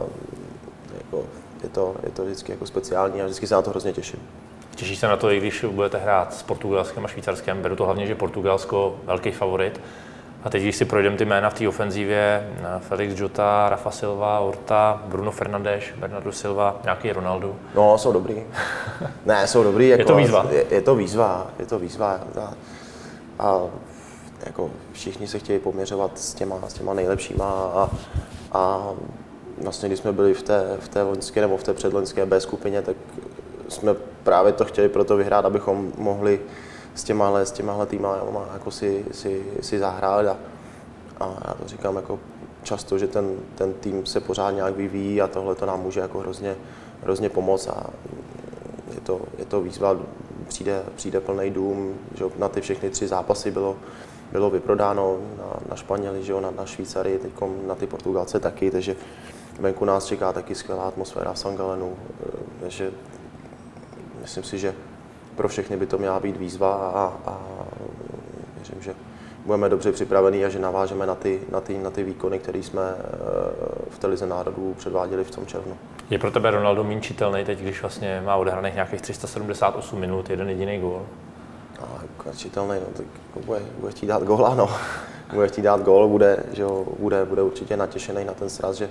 jako 0.97 1.23
je, 1.63 1.69
to, 1.69 1.95
je 2.03 2.11
to 2.11 2.25
vždycky 2.25 2.51
jako 2.51 2.65
speciální 2.65 3.21
a 3.21 3.25
vždycky 3.25 3.47
se 3.47 3.55
na 3.55 3.61
to 3.61 3.69
hrozně 3.69 3.93
těším. 3.93 4.19
Těšíš 4.75 4.99
se 4.99 5.07
na 5.07 5.17
to, 5.17 5.31
i 5.31 5.37
když 5.37 5.65
budete 5.71 5.97
hrát 5.97 6.33
s 6.33 6.43
Portugalskem 6.43 7.05
a 7.05 7.07
Švýcarskem. 7.07 7.61
Beru 7.61 7.75
to 7.75 7.85
hlavně, 7.85 8.07
že 8.07 8.15
Portugalsko 8.15 8.99
velký 9.03 9.31
favorit. 9.31 9.81
A 10.45 10.49
teď, 10.49 10.63
když 10.63 10.75
si 10.75 10.85
projdeme 10.85 11.17
ty 11.17 11.25
jména 11.25 11.49
v 11.49 11.53
té 11.53 11.67
ofenzívě, 11.67 12.49
eh, 12.57 12.79
Felix 12.79 13.19
Jota, 13.19 13.69
Rafa 13.69 13.91
Silva, 13.91 14.39
Orta, 14.39 15.01
Bruno 15.05 15.31
Fernandes, 15.31 15.83
Bernardo 15.97 16.31
Silva, 16.31 16.79
nějaký 16.83 17.11
Ronaldo. 17.11 17.55
No, 17.75 17.97
jsou 17.97 18.11
dobrý. 18.11 18.43
ne, 19.25 19.47
jsou 19.47 19.63
dobrý. 19.63 19.89
Jako, 19.89 20.01
je 20.01 20.05
to 20.05 20.15
výzva? 20.15 20.45
Je, 20.49 20.65
je 20.69 20.81
to 20.81 20.95
výzva, 20.95 21.47
je 21.59 21.65
to 21.65 21.79
výzva. 21.79 22.19
A, 22.37 22.53
a 23.39 23.61
jako 24.45 24.69
všichni 24.93 25.27
se 25.27 25.39
chtějí 25.39 25.59
poměřovat 25.59 26.19
s 26.19 26.33
těma, 26.33 26.55
s 26.67 26.73
těma 26.73 26.93
nejlepšíma 26.93 27.45
a, 27.51 27.89
a 28.51 28.91
vlastně 29.61 29.89
když 29.89 29.99
jsme 29.99 30.11
byli 30.11 30.33
v 30.33 30.43
té, 30.43 30.77
v 30.79 30.87
té 30.87 31.01
loňské 31.01 31.41
nebo 31.41 31.57
v 31.57 31.63
té 31.63 31.73
předloňské 31.73 32.25
B 32.25 32.41
skupině, 32.41 32.81
tak 32.81 32.95
jsme 33.67 33.93
právě 34.23 34.53
to 34.53 34.65
chtěli 34.65 34.89
proto 34.89 35.17
vyhrát, 35.17 35.45
abychom 35.45 35.91
mohli 35.97 36.39
s 36.95 37.03
těmahle, 37.03 37.45
s 37.45 37.51
těmahle 37.51 37.85
týma 37.85 38.17
jako 38.53 38.71
si, 38.71 39.05
si, 39.11 39.43
si 39.61 39.79
zahrát 39.79 40.25
a, 40.27 40.37
a 41.19 41.27
já 41.47 41.53
to 41.53 41.67
říkám 41.67 41.95
jako 41.95 42.19
často, 42.63 42.97
že 42.97 43.07
ten, 43.07 43.35
ten 43.55 43.73
tým 43.73 44.05
se 44.05 44.19
pořád 44.19 44.51
nějak 44.51 44.75
vyvíjí 44.75 45.21
a 45.21 45.27
tohle 45.27 45.55
to 45.55 45.65
nám 45.65 45.81
může 45.81 45.99
jako 45.99 46.19
hrozně, 46.19 46.55
hrozně 47.03 47.29
pomoct. 47.29 47.67
A 47.67 47.87
je 48.93 49.01
to, 49.01 49.21
je 49.37 49.45
to 49.45 49.61
výzva, 49.61 49.97
přijde, 50.47 50.83
přijde 50.95 51.19
plný 51.19 51.49
dům, 51.49 51.95
že 52.15 52.25
na 52.37 52.49
ty 52.49 52.61
všechny 52.61 52.89
tři 52.89 53.07
zápasy 53.07 53.51
bylo, 53.51 53.75
bylo 54.31 54.49
vyprodáno 54.49 55.17
na, 55.37 55.59
na 55.69 55.75
Španěli, 55.75 56.23
že 56.23 56.33
na, 56.41 56.51
na 56.51 56.65
Švýcary, 56.65 57.19
teď 57.19 57.31
na 57.67 57.75
ty 57.75 57.87
Portugalce 57.87 58.39
taky, 58.39 58.71
takže 58.71 58.95
venku 59.59 59.85
nás 59.85 60.05
čeká 60.05 60.33
taky 60.33 60.55
skvělá 60.55 60.83
atmosféra 60.87 61.33
v 61.33 61.39
Sangalenu, 61.39 61.93
takže 62.59 62.91
myslím 64.21 64.43
si, 64.43 64.59
že 64.59 64.75
pro 65.35 65.47
všechny 65.47 65.77
by 65.77 65.85
to 65.85 65.97
měla 65.97 66.19
být 66.19 66.37
výzva 66.37 66.73
a, 66.73 67.13
a 67.31 67.37
věřím, 68.55 68.81
že 68.81 68.95
budeme 69.45 69.69
dobře 69.69 69.91
připravení 69.91 70.45
a 70.45 70.49
že 70.49 70.59
navážeme 70.59 71.05
na 71.05 71.15
ty, 71.15 71.41
na 71.51 71.61
ty, 71.61 71.77
na 71.77 71.89
ty 71.89 72.03
výkony, 72.03 72.39
které 72.39 72.59
jsme 72.59 72.81
eh, 72.81 73.03
v 73.89 73.99
televize 73.99 74.25
národů 74.27 74.73
předváděli 74.77 75.23
v 75.23 75.31
tom 75.31 75.45
červnu. 75.45 75.77
Je 76.09 76.19
pro 76.19 76.31
tebe 76.31 76.51
Ronaldo 76.51 76.83
méně 76.83 77.01
čitelný 77.01 77.45
teď, 77.45 77.59
když 77.59 77.81
vlastně 77.81 78.21
má 78.25 78.35
odehraných 78.35 78.73
nějakých 78.73 79.01
378 79.01 79.99
minut, 79.99 80.29
jeden 80.29 80.49
jediný 80.49 80.79
gól? 80.79 81.01
No, 81.81 81.87
jako 82.01 82.37
čitelný, 82.37 82.75
no, 82.79 82.87
tak 82.97 83.05
jako 83.27 83.45
bude, 83.45 83.59
bude 83.79 83.91
chtít 83.91 84.07
dát 84.07 84.23
góla, 84.23 84.55
no. 84.55 84.69
Bude 85.33 85.47
chtít 85.47 85.61
dát 85.61 85.81
gól, 85.81 86.07
bude, 86.07 86.43
že 86.53 86.61
jo, 86.61 86.85
bude, 86.99 87.25
bude 87.25 87.41
určitě 87.41 87.77
natěšený 87.77 88.25
na 88.25 88.33
ten 88.33 88.49
sraz, 88.49 88.75
že 88.75 88.89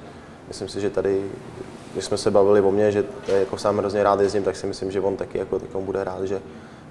myslím 0.49 0.69
si, 0.69 0.81
že 0.81 0.91
tady 0.91 1.31
když 1.95 2.05
jsme 2.05 2.17
se 2.17 2.31
bavili 2.31 2.61
o 2.61 2.71
mě, 2.71 2.93
že 2.93 3.05
jako 3.29 3.59
sám 3.59 3.79
hrozně 3.79 4.03
rád 4.03 4.21
jezdím, 4.21 4.43
tak 4.43 4.57
si 4.57 4.67
myslím, 4.67 4.91
že 4.91 5.01
on 5.01 5.17
taky 5.17 5.39
jako 5.39 5.81
bude 5.81 6.05
rád, 6.05 6.25
že 6.25 6.41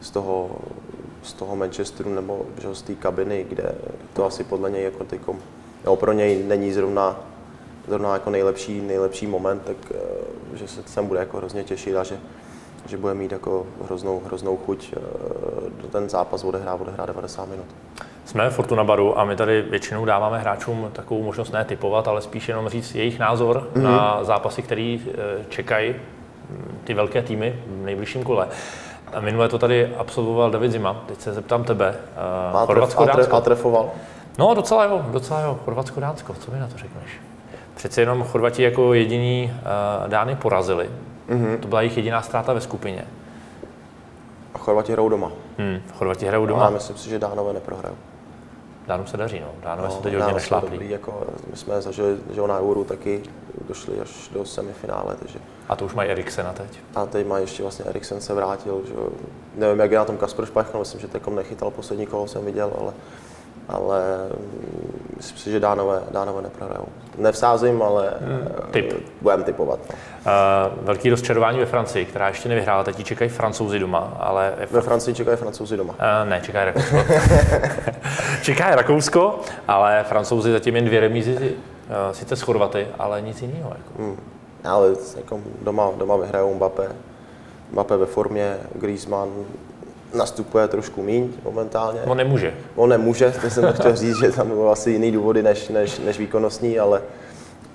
z 0.02 0.10
toho, 0.10 0.52
z 1.24 1.34
toho 1.34 1.56
Manchesteru 1.56 2.10
nebo 2.10 2.46
že 2.62 2.76
z 2.76 2.82
té 2.82 2.96
kabiny, 2.96 3.46
kde 3.50 3.76
to 4.14 4.26
asi 4.26 4.44
podle 4.44 4.72
něj 4.72 4.84
jako 4.84 5.04
tykom, 5.04 5.40
nebo 5.84 5.96
pro 5.96 6.12
něj 6.12 6.44
není 6.44 6.74
zrovna, 6.74 7.20
zrovna 7.88 8.14
jako 8.14 8.30
nejlepší, 8.30 8.82
nejlepší 8.82 9.28
moment, 9.28 9.62
tak 9.66 9.78
eh, 9.92 9.98
že 10.58 10.68
se 10.68 10.84
sem 10.86 11.08
bude 11.08 11.20
jako 11.20 11.38
hrozně 11.38 11.64
těšit 11.64 11.96
a 11.96 12.04
že, 12.04 12.20
že 12.86 12.98
bude 12.98 13.14
mít 13.14 13.32
jako 13.32 13.66
hroznou, 13.86 14.22
hroznou 14.26 14.58
chuť 14.58 14.94
do 15.82 15.88
eh, 15.88 15.92
ten 15.92 16.10
zápas 16.10 16.44
odehrát, 16.44 16.82
odehrát 16.82 17.08
90 17.08 17.50
minut. 17.50 17.66
Jsme 18.26 18.50
Fortuna 18.50 18.84
Baru 18.84 19.20
a 19.20 19.26
my 19.26 19.36
tady 19.36 19.62
většinou 19.62 20.06
dáváme 20.06 20.40
hráčům 20.40 20.90
takovou 20.94 21.24
možnost 21.24 21.52
ne 21.52 21.66
typovat, 21.66 22.08
ale 22.08 22.22
spíš 22.22 22.50
jenom 22.50 22.70
říct 22.70 22.96
jejich 22.96 23.20
názor 23.20 23.68
mm-hmm. 23.74 23.82
na 23.82 24.24
zápasy, 24.24 24.62
které 24.62 24.98
eh, 25.08 25.46
čekají 25.50 25.96
hm, 26.50 26.78
ty 26.84 26.94
velké 26.94 27.22
týmy 27.22 27.60
v 27.68 27.86
nejbližším 27.86 28.24
kole. 28.24 28.48
A 29.14 29.20
minule 29.20 29.50
to 29.50 29.60
tady 29.60 29.96
absolvoval 29.96 30.52
David 30.52 30.72
Zima. 30.72 31.04
Teď 31.06 31.22
se 31.22 31.34
zeptám 31.34 31.64
tebe. 31.64 31.96
A, 32.54 32.66
Chorvatsko, 32.66 33.06
Dánsko. 33.06 33.36
A 33.36 33.42
trefoval? 33.42 33.90
No, 34.40 34.54
docela 34.54 34.86
jo, 34.86 35.06
docela 35.12 35.42
jo. 35.42 35.60
Chorvatsko, 35.66 36.00
Dánsko, 36.00 36.34
co 36.34 36.52
mi 36.52 36.60
na 36.60 36.68
to 36.68 36.78
řekneš? 36.78 37.22
Přece 37.76 38.02
jenom 38.02 38.24
Chorvati 38.24 38.64
jako 38.64 38.94
jediní 38.94 39.54
uh, 39.54 40.10
Dány 40.10 40.36
porazili. 40.36 40.90
Mm-hmm. 41.30 41.60
To 41.60 41.68
byla 41.68 41.82
jejich 41.82 41.98
jediná 41.98 42.22
ztráta 42.22 42.54
ve 42.54 42.62
skupině. 42.62 43.08
A 44.54 44.58
Chorvati 44.58 44.92
hrajou 44.92 45.10
doma. 45.10 45.32
Hmm, 45.58 45.82
Chorvati 45.94 46.26
hrajou 46.26 46.46
doma. 46.46 46.68
A 46.68 46.70
myslím 46.70 46.98
si, 46.98 47.10
že 47.10 47.20
Dánové 47.20 47.54
neprohrajou. 47.54 47.96
Dánům 48.88 49.08
se 49.08 49.18
daří, 49.18 49.40
no. 49.40 49.48
Dánové 49.64 49.88
no, 49.88 49.96
se 49.96 50.02
teď 50.02 50.14
hodně 50.14 50.34
nešláplí. 50.34 50.72
Dobrý, 50.72 50.90
jako 50.90 51.28
my 51.52 51.58
jsme 51.58 51.82
zažili, 51.82 52.18
že 52.34 52.42
na 52.42 52.60
Euro 52.60 52.84
taky 52.84 53.24
došli 53.68 54.00
až 54.00 54.30
do 54.34 54.46
semifinále, 54.46 55.16
takže... 55.20 55.40
A 55.70 55.76
to 55.76 55.86
už 55.86 55.94
mají 55.94 56.10
Eriksena 56.10 56.54
teď? 56.54 56.80
A 56.96 57.06
teď 57.06 57.28
má 57.28 57.38
ještě 57.38 57.64
vlastně 57.64 57.86
Eriksen 57.86 58.22
se 58.22 58.34
vrátil, 58.34 58.82
že 58.88 58.94
nevím, 59.56 59.80
jak 59.80 59.92
je 59.92 59.98
na 59.98 60.06
tom 60.06 60.18
Kasper 60.18 60.46
Špachl, 60.46 60.80
myslím, 60.80 61.02
že 61.02 61.08
takom 61.08 61.36
nechytal 61.36 61.72
poslední 61.72 62.06
kolo, 62.06 62.28
jsem 62.28 62.46
viděl, 62.46 62.72
ale, 62.80 62.94
ale 63.68 64.30
myslím 65.18 65.38
si, 65.38 65.52
že 65.52 65.60
Dánové, 65.60 66.04
Dánové 66.12 66.42
neprohrajou. 66.42 66.86
Nevsázím, 67.18 67.82
ale 67.82 68.14
hmm, 68.20 68.48
typ. 68.72 68.94
budeme 69.22 69.44
typovat. 69.44 69.80
No. 69.90 69.96
Uh, 70.76 70.86
velký 70.86 71.10
rozčarování 71.10 71.60
ve 71.60 71.66
Francii, 71.66 72.06
která 72.06 72.28
ještě 72.28 72.50
nevyhrála, 72.50 72.84
teď 72.84 73.04
čekají 73.04 73.30
francouzi 73.30 73.80
doma, 73.80 74.18
ale... 74.20 74.54
Ve 74.72 74.82
Francii 74.82 75.16
čekají 75.16 75.38
francouzi 75.38 75.78
doma. 75.78 75.94
Uh, 75.94 76.30
ne, 76.30 76.42
čekají 76.44 76.66
Rakousko. 76.66 76.98
čekají 78.42 78.76
Rakousko, 78.76 79.40
ale 79.68 80.06
francouzi 80.08 80.52
zatím 80.52 80.76
jen 80.76 80.86
dvě 80.86 81.00
remízy, 81.00 81.36
uh, 81.36 82.12
sice 82.12 82.36
s 82.36 82.42
Chorvaty, 82.42 82.88
ale 83.00 83.22
nic 83.22 83.42
jiného. 83.42 83.70
Jako. 83.70 84.04
Hmm. 84.04 84.18
Ale 84.64 84.96
jako 85.18 85.40
doma, 85.62 85.92
doma 85.98 86.18
vyhrajou 86.18 86.54
Mbappé. 86.54 86.88
Mbappé 87.72 87.98
ve 87.98 88.06
formě, 88.06 88.58
Griezmann, 88.76 89.30
nastupuje 90.14 90.68
trošku 90.68 91.04
míň 91.04 91.30
momentálně. 91.44 92.02
On 92.02 92.18
nemůže. 92.18 92.54
On 92.76 92.90
nemůže, 92.90 93.34
to 93.42 93.50
jsem 93.50 93.74
chtěl 93.74 93.96
říct, 93.96 94.20
že 94.20 94.32
tam 94.32 94.48
bylo 94.48 94.72
asi 94.72 94.92
jiný 94.92 95.12
důvody 95.12 95.44
než, 95.44 95.70
než, 95.70 96.00
než 96.00 96.20
výkonnostní, 96.20 96.80
ale, 96.80 97.02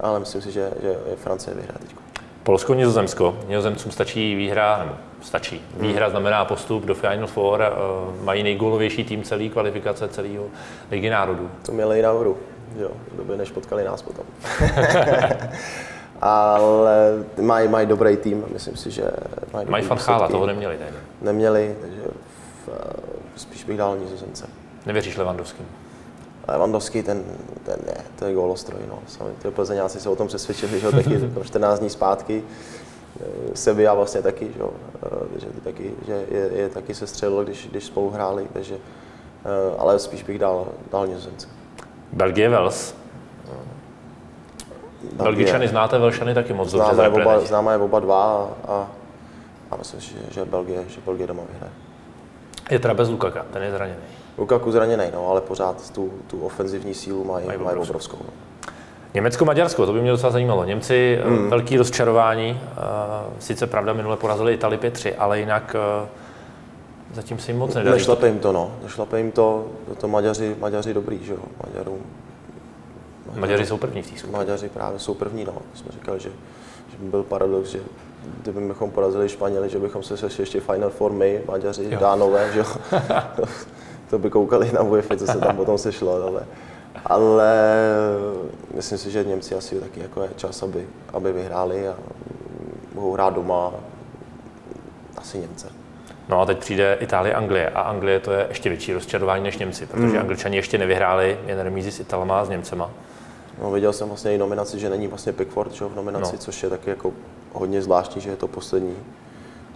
ale 0.01 0.21
myslím 0.21 0.43
si, 0.43 0.53
že, 0.53 0.71
že 0.83 0.95
Francie 1.17 1.55
vyhrá 1.55 1.75
teď. 1.79 1.95
Polsko, 2.43 2.75
Nizozemsko. 2.75 3.37
Nizozemcům 3.49 3.93
stačí 3.93 4.35
výhra, 4.35 4.79
nebo 4.79 4.93
stačí. 5.23 5.63
Výhra 5.77 6.07
hmm. 6.07 6.11
znamená 6.11 6.45
postup 6.45 6.85
do 6.85 6.95
Final 6.95 7.27
Four, 7.27 7.63
eh, 7.63 8.25
mají 8.25 8.43
nejgólovější 8.43 9.05
tým 9.05 9.23
celý 9.23 9.51
kvalifikace 9.51 10.09
celého 10.09 10.45
ligy 10.91 11.11
národů. 11.11 11.51
To 11.67 11.73
měli 11.73 11.99
i 11.99 12.03
na 12.03 12.13
hru, 12.13 12.37
jo, 12.77 12.91
v 13.13 13.17
době, 13.17 13.37
než 13.37 13.51
potkali 13.51 13.85
nás 13.85 14.03
potom. 14.03 14.25
ale 16.21 17.25
mají, 17.41 17.69
mají 17.69 17.87
dobrý 17.87 18.17
tým, 18.17 18.45
myslím 18.53 18.77
si, 18.77 18.91
že 18.91 19.05
mají 19.53 19.69
Mají 19.69 19.85
fanchála, 19.85 20.29
toho 20.29 20.47
neměli, 20.47 20.77
ne? 20.81 20.87
Neměli, 21.23 21.77
takže 21.81 22.01
spíš 23.39 23.65
bych 23.65 23.77
dal 23.77 23.99
nizozemce. 23.99 24.47
Nevěříš 24.87 25.17
Levandovským? 25.17 25.67
Levandovský, 26.49 27.03
ten, 27.03 27.25
ten 27.65 27.77
je, 27.87 27.97
to 28.19 28.25
je 28.25 28.35
gólostroj, 28.35 28.81
no. 28.89 28.99
Sami 29.07 29.31
ty 29.43 29.51
Plzeňáci 29.51 30.01
se 30.01 30.09
o 30.09 30.17
tom 30.17 30.29
přesvědčili, 30.29 30.81
že 30.81 30.87
jo, 30.87 30.93
taky 30.93 31.21
14 31.45 31.79
dní 31.79 31.91
zpátky. 31.91 32.43
Sevilla 33.55 33.95
vlastně 33.95 34.23
taky, 34.23 34.53
že, 34.53 34.61
jo, 34.61 34.71
že, 35.37 35.47
taky, 35.65 35.93
že 36.07 36.27
je, 36.31 36.51
je, 36.55 36.69
taky 36.69 36.95
se 36.95 37.07
střelilo, 37.07 37.45
když, 37.45 37.69
když 37.71 37.85
spolu 37.85 38.11
hráli, 38.11 38.47
takže, 38.53 38.77
ale 39.79 39.99
spíš 39.99 40.23
bych 40.23 40.39
dal, 40.39 40.69
dal 40.93 41.07
nizozemce. 41.07 41.49
Belgie, 42.13 42.49
Wales. 42.49 42.95
Belgičany 45.13 45.69
znáte, 45.69 45.99
Velšany 45.99 46.35
taky 46.35 46.53
moc 46.53 46.69
známe 46.69 47.05
dobře. 47.05 47.23
Oba, 47.23 47.41
známe 47.41 47.73
je 47.73 47.79
oba 47.79 48.01
dva 48.01 48.51
a, 48.69 48.89
a 49.71 49.77
myslím, 49.77 50.01
že, 50.01 50.15
že, 50.31 50.45
Belgie, 50.45 50.85
že 50.89 51.01
Belgie 51.07 51.27
doma 51.27 51.43
vyhraje. 51.53 51.73
Je 52.71 52.79
teda 52.79 52.95
bez 52.95 53.09
Lukaka, 53.09 53.47
ten 53.53 53.63
je 53.63 53.71
zraněný. 53.71 53.99
Lukaku 54.39 54.73
zraněný, 54.73 55.05
no, 55.15 55.29
ale 55.29 55.41
pořád 55.41 55.91
tu, 55.91 56.13
tu 56.27 56.41
ofenzivní 56.41 56.95
sílu 56.95 57.25
mají, 57.25 57.47
mají, 57.47 57.59
mají 57.59 57.77
obrovskou. 57.79 58.19
No. 58.21 58.31
Německo-Maďarsko, 59.15 59.87
to 59.87 59.93
by 59.93 60.01
mě 60.01 60.11
docela 60.11 60.33
zajímalo. 60.33 60.65
Němci, 60.65 61.21
hmm. 61.25 61.51
velký 61.51 61.77
rozčarování, 61.77 62.61
sice 63.39 63.67
pravda, 63.67 63.93
minule 63.93 64.17
porazili 64.17 64.55
Itali 64.55 64.77
5-3, 64.77 65.13
ale 65.19 65.41
jinak 65.41 65.77
zatím 67.13 67.39
se 67.39 67.51
jim 67.51 67.59
moc 67.59 67.75
nedaří. 67.75 67.99
Nešlape 67.99 68.27
jim 68.27 68.39
to, 68.39 68.53
no. 68.53 68.73
Nešlape 68.83 69.19
jim 69.19 69.33
to, 69.33 69.67
to 70.01 70.09
Maďaři, 70.09 70.57
Maďaři 70.59 70.95
dobrý, 70.95 71.25
že 71.25 71.33
jo. 71.33 71.41
Maďarům 71.67 72.03
Maďaři 73.37 73.67
jsou 73.67 73.77
první 73.77 74.03
v 74.03 74.11
té 74.11 74.19
skupině. 74.19 74.39
Maďaři 74.39 74.69
právě 74.69 74.99
jsou 74.99 75.15
první, 75.15 75.45
no. 75.45 75.55
Jsme 75.75 75.93
říkali, 75.93 76.21
že, 76.21 76.29
že 76.91 76.97
by 76.99 77.11
byl 77.11 77.23
paradox, 77.23 77.69
že 77.71 77.81
kdybychom 78.43 78.91
porazili 78.91 79.29
Španěli, 79.29 79.69
že 79.69 79.79
bychom 79.79 80.03
se 80.03 80.17
sešli 80.17 80.43
ještě 80.43 80.61
Final 80.61 80.91
Four 80.91 81.13
my, 81.13 81.43
Maďaři, 81.49 81.89
jo. 81.91 82.01
Dánové, 82.01 82.53
že 82.53 82.59
jo. 82.59 82.65
to 84.11 84.19
by 84.19 84.31
koukali 84.31 84.73
na 84.73 84.83
UEFA, 84.83 85.17
co 85.17 85.27
se 85.27 85.39
tam 85.39 85.57
potom 85.57 85.79
sešlo, 85.79 86.23
ale, 86.23 86.47
ale 87.05 87.55
myslím 88.75 88.99
si, 88.99 89.11
že 89.11 89.25
Němci 89.25 89.55
asi 89.55 89.81
taky 89.81 90.01
jako 90.01 90.23
je 90.23 90.29
čas, 90.37 90.63
aby, 90.63 90.87
aby 91.13 91.33
vyhráli 91.33 91.89
a 91.89 91.95
mohou 92.95 93.13
hrát 93.13 93.35
doma 93.35 93.73
asi 95.17 95.39
Němce. 95.39 95.69
No 96.29 96.41
a 96.41 96.47
teď 96.47 96.59
přijde 96.59 96.99
Itálie, 97.01 97.35
Anglie 97.35 97.71
a 97.71 97.81
Anglie 97.81 98.21
to 98.21 98.33
je 98.33 98.47
ještě 98.49 98.69
větší 98.69 98.93
rozčarování 98.93 99.45
než 99.45 99.59
Němci, 99.59 99.87
protože 99.87 100.07
mm. 100.07 100.19
Angličani 100.19 100.57
ještě 100.57 100.79
nevyhráli 100.79 101.39
jen 101.47 101.61
remízi 101.61 101.93
s 101.93 102.01
Italama 102.01 102.41
a 102.41 102.45
s 102.45 102.49
Němcema. 102.49 102.91
No, 103.63 103.71
viděl 103.71 103.93
jsem 103.93 104.09
vlastně 104.09 104.35
i 104.35 104.39
nominaci, 104.39 104.79
že 104.79 104.91
není 104.91 105.07
vlastně 105.07 105.33
Pickford 105.33 105.73
že, 105.73 105.85
v 105.85 105.97
nominaci, 105.97 106.33
no. 106.33 106.39
což 106.39 106.63
je 106.63 106.71
taky 106.71 106.91
jako 106.91 107.13
hodně 107.53 107.83
zvláštní, 107.83 108.21
že 108.21 108.31
je 108.31 108.37
to 108.37 108.49
poslední 108.49 108.97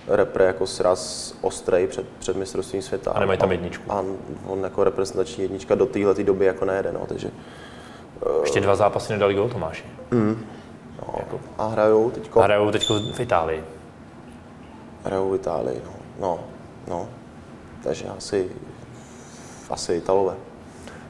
repre 0.08 0.44
jako 0.44 0.66
sraz 0.66 1.34
ostrej 1.40 1.86
před, 1.86 2.06
před 2.18 2.36
mistrovstvím 2.36 2.82
světa. 2.82 3.10
A 3.10 3.20
nemají 3.20 3.38
tam 3.38 3.52
jedničku. 3.52 3.92
A 3.92 4.04
on 4.46 4.64
jako 4.64 4.84
reprezentační 4.84 5.42
jednička 5.42 5.74
do 5.74 5.86
téhle 5.86 6.14
doby 6.14 6.44
jako 6.44 6.64
nejede, 6.64 6.92
no, 6.92 7.06
takže... 7.08 7.30
Ještě 8.40 8.60
dva 8.60 8.76
zápasy 8.76 9.12
nedali 9.12 9.34
gol 9.34 9.48
Tomáši. 9.48 9.84
Mm. 10.10 10.46
No, 11.02 11.14
jako. 11.18 11.40
A 11.58 11.66
hrajou 11.66 12.10
teďko? 12.10 12.40
A 12.40 12.44
hrajou 12.44 12.70
teďko 12.70 12.94
v 13.14 13.20
Itálii. 13.20 13.64
Hrajou 15.04 15.30
v 15.30 15.34
Itálii, 15.34 15.82
no. 15.84 15.92
No, 16.20 16.40
no. 16.88 17.08
Takže 17.84 18.04
asi, 18.08 18.50
asi 19.70 19.94
Italové. 19.94 20.34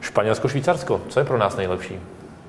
Španělsko-Švýcarsko, 0.01 1.01
co 1.09 1.21
je 1.21 1.25
pro 1.25 1.39
nás 1.39 1.57
nejlepší? 1.57 2.01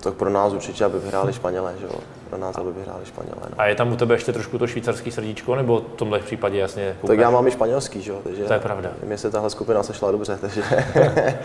tak 0.04 0.14
pro 0.14 0.30
nás 0.30 0.54
určitě, 0.54 0.86
aby 0.86 1.00
vyhráli 1.00 1.34
Španělé, 1.34 1.76
že 1.80 1.86
jo? 1.86 2.00
Pro 2.34 2.42
nás, 2.42 2.58
aby 2.58 2.72
vyhráli 2.72 3.06
Španělé. 3.06 3.36
No. 3.50 3.56
A 3.58 3.66
je 3.66 3.76
tam 3.76 3.92
u 3.92 3.96
tebe 3.96 4.16
ještě 4.16 4.34
trošku 4.34 4.58
to 4.58 4.68
švýcarský 4.68 5.12
srdíčko, 5.12 5.56
nebo 5.56 5.80
v 5.80 5.84
tomhle 5.96 6.20
případě 6.20 6.60
jasně 6.60 6.96
koukáš? 7.02 7.08
Tak 7.08 7.20
já 7.20 7.30
mám 7.30 7.48
i 7.48 7.52
španělský, 7.52 8.02
že 8.02 8.12
jo? 8.12 8.20
Takže 8.24 8.44
to 8.44 8.54
je 8.54 8.60
pravda. 8.60 8.92
Mně 9.04 9.18
se 9.18 9.32
tahle 9.32 9.50
skupina 9.50 9.84
sešla 9.84 10.12
dobře, 10.12 10.38
takže, 10.42 10.64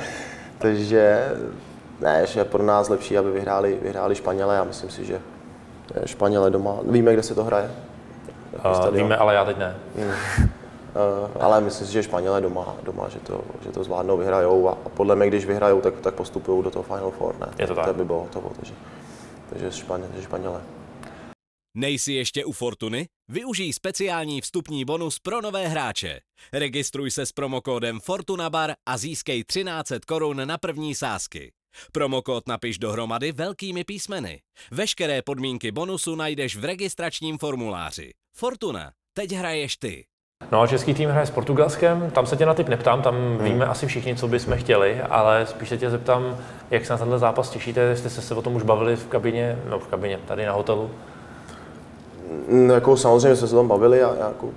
takže 0.59 1.33
ne, 2.01 2.27
že 2.27 2.45
pro 2.45 2.63
nás 2.63 2.89
lepší, 2.89 3.19
aby 3.19 3.31
vyhráli, 3.31 3.79
vyhráli 3.83 4.15
Španělé 4.15 4.59
a 4.59 4.65
myslím 4.65 4.91
si, 4.91 5.05
že 5.05 5.21
Španělé 6.05 6.51
doma, 6.51 6.77
víme, 6.91 7.13
kde 7.13 7.23
se 7.23 7.35
to 7.35 7.45
hraje? 7.45 7.71
Uh, 8.65 8.95
víme, 8.97 9.17
ale 9.17 9.35
já 9.35 9.45
teď 9.45 9.59
ne. 9.59 9.77
Hmm. 9.97 10.09
Uh, 10.09 11.31
ale 11.41 11.61
myslím 11.61 11.87
si, 11.87 11.93
že 11.93 12.03
Španělé 12.03 12.41
doma, 12.41 12.75
doma 12.83 13.09
že, 13.09 13.19
to, 13.19 13.41
že 13.65 13.71
to 13.71 13.85
zvládnou, 13.85 14.17
vyhrajou 14.17 14.69
a, 14.69 14.73
a 14.73 14.89
podle 14.89 15.17
mě, 15.17 15.27
když 15.27 15.47
vyhrajou, 15.47 15.81
tak, 15.81 15.95
tak 16.01 16.15
postupují 16.15 16.65
do 16.65 16.71
toho 16.71 16.83
Final 16.83 17.11
Four, 17.11 17.35
ne? 17.41 17.47
Je 17.59 17.67
to 17.67 17.75
tak. 17.75 17.87
To 17.87 17.95
by 17.95 18.05
bylo 18.05 18.21
hotovo, 18.21 18.51
takže, 18.57 18.75
takže 19.51 19.73
Španě, 19.73 20.05
Španělé. 20.23 20.61
Nejsi 21.75 22.13
ještě 22.13 22.45
u 22.45 22.53
Fortuny? 22.53 23.09
Využij 23.29 23.73
speciální 23.73 24.41
vstupní 24.41 24.85
bonus 24.85 25.19
pro 25.19 25.41
nové 25.41 25.69
hráče. 25.69 26.21
Registruj 26.53 27.11
se 27.11 27.27
s 27.27 27.33
promokódem 27.33 28.01
FortunaBar 28.01 28.73
a 28.87 28.97
získej 28.97 29.45
1300 29.45 30.07
korun 30.07 30.49
na 30.49 30.59
první 30.59 30.95
sázky. 30.95 31.53
Promokód 31.93 32.49
napiš 32.49 32.79
dohromady 32.79 33.33
velkými 33.33 33.85
písmeny. 33.85 34.41
Veškeré 34.71 35.23
podmínky 35.23 35.73
bonusu 35.73 36.15
najdeš 36.15 36.57
v 36.57 36.65
registračním 36.65 37.39
formuláři. 37.39 38.11
Fortuna. 38.37 38.93
Teď 39.13 39.33
hraješ 39.33 39.77
ty. 39.77 40.05
No 40.53 40.61
a 40.61 40.67
český 40.67 40.95
tým 40.95 41.11
hraje 41.11 41.27
s 41.27 41.31
Portugalskem, 41.31 42.11
tam 42.11 42.27
se 42.27 42.37
tě 42.37 42.47
na 42.47 42.55
typ 42.55 42.69
neptám, 42.69 43.03
tam 43.03 43.15
hmm. 43.15 43.45
víme 43.45 43.67
asi 43.67 43.87
všichni, 43.87 44.17
co 44.17 44.29
bychom 44.29 44.57
chtěli, 44.57 45.01
ale 45.01 45.47
spíš 45.47 45.69
se 45.69 45.79
tě 45.79 45.91
zeptám, 45.91 46.39
jak 46.71 46.87
se 46.87 46.93
na 46.93 46.99
tenhle 46.99 47.19
zápas 47.19 47.51
těšíte, 47.51 47.81
jestli 47.81 48.11
jste 48.11 48.21
se 48.21 48.35
o 48.35 48.43
tom 48.43 48.57
už 48.57 48.63
bavili 48.63 48.97
v 48.97 49.07
kabině, 49.07 49.59
no 49.69 49.79
v 49.79 49.87
kabině, 49.87 50.19
tady 50.27 50.47
na 50.47 50.53
hotelu? 50.53 50.91
No, 52.49 52.75
jako 52.75 52.97
samozřejmě 52.97 53.37
jsme 53.37 53.49
se 53.49 53.55
tam 53.55 53.69
bavili 53.69 54.03
a 54.03 54.15
jako, 54.15 54.49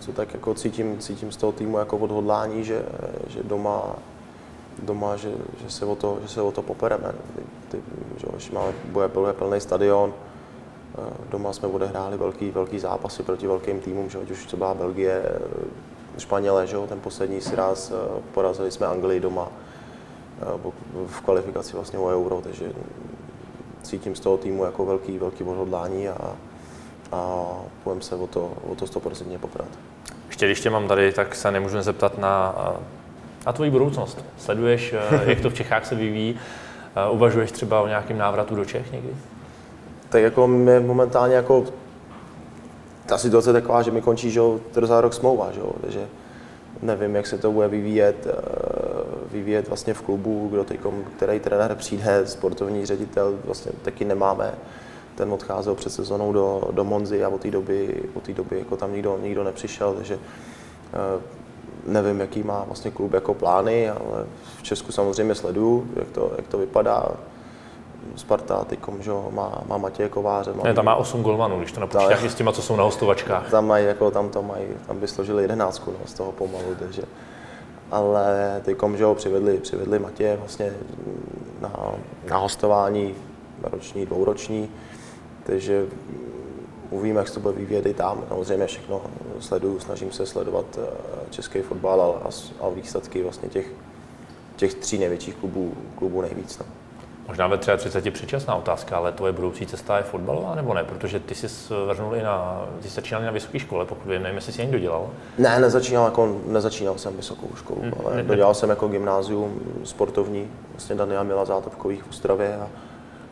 co 0.00 0.12
tak 0.12 0.34
jako 0.34 0.54
cítím, 0.54 0.98
cítím 0.98 1.32
z 1.32 1.36
toho 1.36 1.52
týmu 1.52 1.78
jako 1.78 1.96
odhodlání, 1.96 2.64
že, 2.64 2.82
že 3.28 3.42
doma, 3.42 3.96
doma 4.82 5.16
že, 5.16 5.32
že, 5.62 5.70
se 5.70 5.84
o 5.84 5.96
to, 5.96 6.18
že 6.22 6.28
se 6.28 6.42
o 6.42 6.52
to 6.52 6.62
popereme. 6.62 7.12
Ty, 7.36 7.42
ty, 7.68 7.82
že 8.38 8.52
máme, 8.52 8.72
bude, 8.92 9.08
bude 9.08 9.32
plný 9.32 9.60
stadion, 9.60 10.14
Eh, 10.98 11.02
doma 11.30 11.52
jsme 11.52 11.68
odehráli 11.68 12.16
velký, 12.16 12.50
velký 12.50 12.78
zápasy 12.78 13.22
proti 13.22 13.46
velkým 13.46 13.80
týmům, 13.80 14.10
že 14.10 14.18
ať 14.18 14.30
už 14.30 14.46
to 14.46 14.56
byla 14.56 14.74
Belgie, 14.74 15.22
eh, 15.24 15.40
Španělé, 16.18 16.66
že 16.66 16.76
ten 16.88 17.00
poslední 17.00 17.40
si 17.40 17.56
raz 17.56 17.90
eh, 17.90 18.20
porazili 18.34 18.70
jsme 18.70 18.86
Anglii 18.86 19.20
doma 19.20 19.48
v 21.06 21.20
kvalifikaci 21.20 21.72
vlastně 21.76 21.98
o 21.98 22.06
Euro, 22.06 22.40
takže 22.40 22.72
cítím 23.82 24.16
z 24.16 24.20
toho 24.20 24.36
týmu 24.36 24.64
jako 24.64 24.86
velký, 24.86 25.18
velký 25.18 25.44
odhodlání 25.44 26.08
a, 26.08 26.36
a 27.12 27.46
půjdem 27.84 28.02
se 28.02 28.14
o 28.14 28.26
to, 28.26 28.52
o 28.68 28.74
to 28.74 28.84
100% 28.84 29.38
poprat. 29.38 29.68
Ještě 30.26 30.46
když 30.46 30.60
tě 30.60 30.70
mám 30.70 30.88
tady, 30.88 31.12
tak 31.12 31.34
se 31.34 31.50
nemůžu 31.50 31.76
nezeptat 31.76 32.18
na, 32.18 32.54
na 33.46 33.52
tvoji 33.52 33.70
budoucnost. 33.70 34.24
Sleduješ, 34.38 34.94
jak 35.24 35.40
to 35.40 35.50
v 35.50 35.54
Čechách 35.54 35.86
se 35.86 35.94
vyvíjí? 35.94 36.38
Uvažuješ 37.10 37.52
třeba 37.52 37.80
o 37.80 37.86
nějakém 37.86 38.18
návratu 38.18 38.56
do 38.56 38.64
Čech 38.64 38.92
někdy? 38.92 39.10
tak 40.10 40.22
jako 40.22 40.46
my 40.46 40.80
momentálně 40.80 41.34
jako 41.34 41.64
ta 43.06 43.18
situace 43.18 43.48
je 43.48 43.52
taková, 43.52 43.82
že 43.82 43.90
mi 43.90 44.02
končí 44.02 44.30
že, 44.30 44.40
za 44.82 45.00
rok 45.00 45.14
smlouva, 45.14 45.48
že, 45.52 45.60
takže 45.80 46.06
nevím, 46.82 47.16
jak 47.16 47.26
se 47.26 47.38
to 47.38 47.52
bude 47.52 47.68
vyvíjet, 47.68 48.26
eh, 48.26 48.32
vyvíjet 49.32 49.68
vlastně 49.68 49.94
v 49.94 50.02
klubu, 50.02 50.48
kdo 50.48 50.64
teďkom, 50.64 51.04
který 51.16 51.40
trenér 51.40 51.74
přijde, 51.74 52.26
sportovní 52.26 52.86
ředitel, 52.86 53.34
vlastně 53.44 53.72
taky 53.82 54.04
nemáme. 54.04 54.54
Ten 55.20 55.32
odcházel 55.32 55.74
před 55.74 55.90
sezonou 55.90 56.32
do, 56.32 56.62
do 56.70 56.84
Monzy 56.84 57.24
a 57.24 57.28
od 57.28 57.40
té 57.40 57.50
doby, 57.50 58.02
od 58.14 58.22
té 58.22 58.32
doby 58.32 58.58
jako 58.58 58.76
tam 58.76 58.92
nikdo, 58.92 59.18
nikdo 59.22 59.44
nepřišel, 59.44 59.94
takže 59.94 60.18
eh, 60.94 61.22
nevím, 61.86 62.20
jaký 62.20 62.42
má 62.42 62.64
vlastně 62.66 62.90
klub 62.90 63.12
jako 63.12 63.34
plány, 63.34 63.90
ale 63.90 64.26
v 64.58 64.62
Česku 64.62 64.92
samozřejmě 64.92 65.34
sleduju, 65.34 65.90
jak 65.96 66.08
to, 66.08 66.32
jak 66.36 66.48
to 66.48 66.58
vypadá. 66.58 67.08
Sparta 68.16 68.64
teďkom, 68.64 69.02
že 69.02 69.10
má, 69.30 69.62
má 69.68 69.78
Matěje 69.78 70.08
Kováře. 70.08 70.52
Má 70.52 70.64
ne, 70.64 70.74
tam 70.74 70.84
má 70.84 70.94
8 70.94 71.22
golmanů, 71.22 71.58
když 71.58 71.72
to 71.72 71.80
napočítáš 71.80 72.22
s 72.22 72.34
těma, 72.34 72.52
co 72.52 72.62
jsou 72.62 72.76
na 72.76 72.84
hostovačkách. 72.84 73.50
Tam, 73.50 73.66
mají, 73.66 73.86
jako, 73.86 74.10
tam, 74.10 74.28
to 74.28 74.42
mají, 74.42 74.64
tam 74.86 75.00
by 75.00 75.08
složili 75.08 75.42
jedenáctku 75.42 75.90
no, 75.90 76.06
z 76.06 76.14
toho 76.14 76.32
pomalu, 76.32 76.74
takže 76.78 77.02
ale 77.90 78.60
teďkom, 78.64 78.96
že 78.96 79.04
ho 79.04 79.14
přivedli, 79.14 79.58
přivedli 79.58 79.98
Matěje 79.98 80.36
vlastně 80.36 80.72
na, 81.60 81.72
na 82.30 82.36
hostování 82.36 83.14
roční, 83.62 84.06
dvouroční, 84.06 84.68
takže 85.50 85.86
uvidíme, 86.90 87.18
jak 87.18 87.28
se 87.28 87.34
to 87.34 87.40
bude 87.40 87.54
vyvíjet 87.54 87.86
i 87.86 87.94
tam. 87.94 88.24
Samozřejmě 88.28 88.66
všechno 88.66 89.02
sleduju, 89.40 89.80
snažím 89.80 90.12
se 90.12 90.26
sledovat 90.26 90.64
eh, 90.78 90.86
český 91.30 91.60
fotbal 91.60 92.00
a, 92.00 92.28
a 92.64 92.68
výsledky 92.68 93.22
vlastně 93.22 93.48
těch, 93.48 93.66
těch 94.56 94.74
tří 94.74 94.98
největších 94.98 95.34
klubů, 95.34 95.74
klubů 95.98 96.22
nejvíc. 96.22 96.58
No. 96.58 96.66
Možná 97.28 97.46
ve 97.46 97.58
33 97.58 98.10
předčasná 98.10 98.54
otázka, 98.54 98.96
ale 98.96 99.12
tvoje 99.12 99.32
budoucí 99.32 99.66
cesta 99.66 99.96
je 99.96 100.02
fotbalová 100.02 100.54
nebo 100.54 100.74
ne? 100.74 100.84
Protože 100.84 101.20
ty 101.20 101.34
jsi 101.34 101.74
vrhnul 101.86 102.16
i 102.16 102.22
na, 102.22 102.66
ty 102.82 102.88
jsi 102.88 102.94
začínal 102.94 103.22
na 103.22 103.30
vysoké 103.30 103.58
škole, 103.58 103.84
pokud 103.84 104.08
vím, 104.08 104.22
nevím, 104.22 104.36
jestli 104.36 104.52
jsi 104.52 104.62
ani 104.62 104.72
dodělal. 104.72 105.10
Ne, 105.38 105.60
nezačínal, 105.60 106.04
jako, 106.04 106.40
nezačínal 106.46 106.98
jsem 106.98 107.16
vysokou 107.16 107.48
školu, 107.56 107.80
hmm. 107.82 107.92
ale 108.04 108.22
dodělal 108.22 108.54
jsem 108.54 108.70
jako 108.70 108.88
gymnázium 108.88 109.60
sportovní, 109.84 110.48
vlastně 110.70 110.96
Daniela 110.96 111.22
Mila 111.22 111.44
Zátopkových 111.44 112.02
v 112.02 112.10
Ostravě. 112.10 112.56
A... 112.56 112.89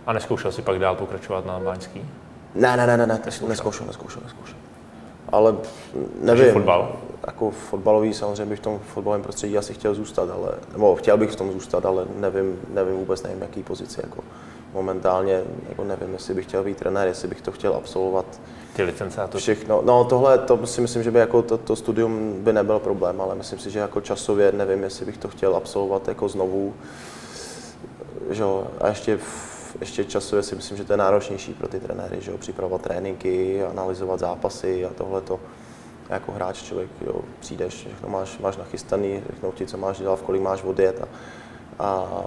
a 0.09 0.13
neskoušel 0.13 0.53
si 0.53 0.63
pak 0.63 0.79
dál 0.79 0.95
pokračovat 0.97 1.47
na 1.47 1.61
Báňský? 1.61 2.03
Ne, 2.55 2.77
ne, 2.77 2.87
ne, 2.87 2.97
ne, 2.97 3.07
ne 3.07 3.21
neskoušel, 3.49 3.87
neskoušel, 3.87 4.23
neskoušel. 4.25 4.57
Ale 5.33 5.53
nevím. 5.53 6.27
Takže 6.27 6.53
fotbal? 6.53 6.97
Jako 7.27 7.51
fotbalový 7.51 8.15
samozřejmě 8.15 8.47
bych 8.47 8.59
v 8.59 8.63
tom 8.63 8.79
fotbalovém 8.79 9.23
prostředí 9.23 9.59
asi 9.59 9.75
chtěl 9.75 9.95
zůstat, 9.95 10.31
ale, 10.31 10.49
nebo 10.73 10.97
chtěl 10.97 11.17
bych 11.17 11.31
v 11.31 11.37
tom 11.37 11.53
zůstat, 11.53 11.87
ale 11.87 12.05
nevím, 12.17 12.59
nevím 12.75 12.97
vůbec, 12.97 13.23
nevím, 13.23 13.43
jaký 13.43 13.63
pozici. 13.63 14.01
Jako 14.05 14.25
momentálně 14.75 15.43
jako 15.69 15.85
nevím, 15.85 16.13
jestli 16.13 16.35
bych 16.35 16.47
chtěl 16.47 16.65
být 16.65 16.77
trenér, 16.77 17.09
jestli 17.09 17.29
bych 17.29 17.41
to 17.41 17.53
chtěl 17.53 17.75
absolvovat. 17.75 18.41
Ty 18.77 18.83
licence 18.83 19.23
a 19.23 19.27
to? 19.27 19.39
Všechno. 19.39 19.83
No 19.85 20.05
tohle, 20.05 20.39
to 20.39 20.67
si 20.67 20.81
myslím, 20.81 21.03
že 21.03 21.11
by 21.11 21.19
jako 21.19 21.43
to, 21.43 21.59
to 21.59 21.77
studium 21.77 22.37
by 22.39 22.53
nebyl 22.53 22.79
problém, 22.79 23.21
ale 23.21 23.35
myslím 23.35 23.59
si, 23.59 23.71
že 23.71 23.79
jako 23.79 24.01
časově 24.01 24.53
nevím, 24.53 24.83
jestli 24.83 25.07
bych 25.07 25.17
to 25.17 25.29
chtěl 25.29 25.57
absolvovat 25.57 26.09
jako 26.09 26.29
znovu. 26.29 26.75
Že 28.31 28.45
a 28.81 28.89
ještě, 28.89 29.19
ještě 29.81 30.05
časově 30.05 30.43
si 30.43 30.55
myslím, 30.55 30.77
že 30.77 30.85
to 30.85 30.93
je 30.93 30.97
náročnější 30.97 31.55
pro 31.55 31.69
ty 31.69 31.81
trenéry, 31.81 32.17
že 32.21 32.31
jo, 32.31 32.39
připravovat 32.39 32.83
tréninky, 32.83 33.65
analyzovat 33.65 34.21
zápasy 34.21 34.87
a 34.87 34.91
tohle 34.95 35.21
to 35.21 35.41
jako 36.11 36.33
hráč 36.33 36.63
člověk, 36.63 36.91
jo, 37.07 37.21
přijdeš, 37.41 37.75
všechno 37.75 38.09
máš, 38.09 38.39
máš 38.39 38.57
nachystaný, 38.57 39.23
řeknou 39.31 39.53
ti, 39.53 39.67
co 39.67 39.77
máš 39.77 39.99
dělat, 39.99 40.17
v 40.17 40.23
kolik 40.23 40.43
máš 40.43 40.63
odjet 40.63 41.03
a, 41.03 41.09
a 41.79 42.25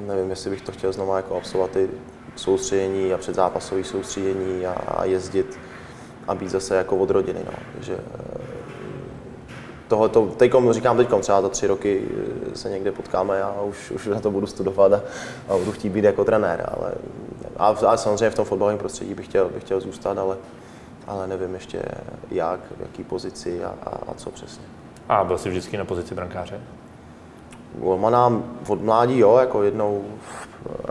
nevím, 0.00 0.30
jestli 0.30 0.50
bych 0.50 0.62
to 0.62 0.72
chtěl 0.72 0.92
znovu 0.92 1.16
jako 1.16 1.36
absolvovat 1.36 1.70
ty 1.70 1.90
soustředění 2.36 3.12
a 3.12 3.18
předzápasové 3.18 3.84
soustředění 3.84 4.66
a, 4.66 4.72
a 4.72 5.04
jezdit 5.04 5.58
a 6.28 6.34
být 6.34 6.50
zase 6.50 6.76
jako 6.76 6.96
od 6.96 7.10
rodiny. 7.10 7.40
No. 7.44 7.52
Takže 7.74 7.98
eh, 9.84 9.88
tohle 9.88 10.08
to, 10.08 10.26
teďkom, 10.26 10.72
říkám 10.72 10.96
teďkom, 10.96 11.20
třeba 11.20 11.42
za 11.42 11.48
tři 11.48 11.66
roky 11.66 12.02
eh, 12.52 12.56
se 12.56 12.70
někde 12.70 12.92
potkáme 12.92 13.42
a 13.42 13.62
už, 13.62 13.90
už 13.90 14.06
na 14.06 14.20
to 14.20 14.30
budu 14.30 14.46
studovat 14.46 14.92
a, 14.92 15.02
a 15.48 15.58
budu 15.58 15.72
chtít 15.72 15.88
být 15.88 16.04
jako 16.04 16.24
trenér, 16.24 16.70
ale, 16.76 16.92
a, 17.56 17.68
a 17.68 17.96
samozřejmě 17.96 18.30
v 18.30 18.34
tom 18.34 18.44
fotbalovém 18.44 18.78
prostředí 18.78 19.14
bych 19.14 19.26
chtěl, 19.26 19.48
bych 19.48 19.62
chtěl 19.62 19.80
zůstat, 19.80 20.18
ale, 20.18 20.36
ale 21.06 21.26
nevím 21.26 21.54
ještě 21.54 21.82
jak, 22.30 22.60
v 22.76 22.80
jaký 22.80 23.04
pozici 23.04 23.64
a, 23.64 23.74
a, 23.82 23.90
a 23.90 24.14
co 24.14 24.30
přesně. 24.30 24.64
A 25.08 25.24
byl 25.24 25.38
jsi 25.38 25.48
vždycky 25.48 25.76
na 25.76 25.84
pozici 25.84 26.14
brankáře? 26.14 26.60
Golmana 27.78 28.42
od 28.68 28.82
mládí, 28.82 29.18
jo, 29.18 29.36
jako 29.36 29.62
jednou, 29.62 30.04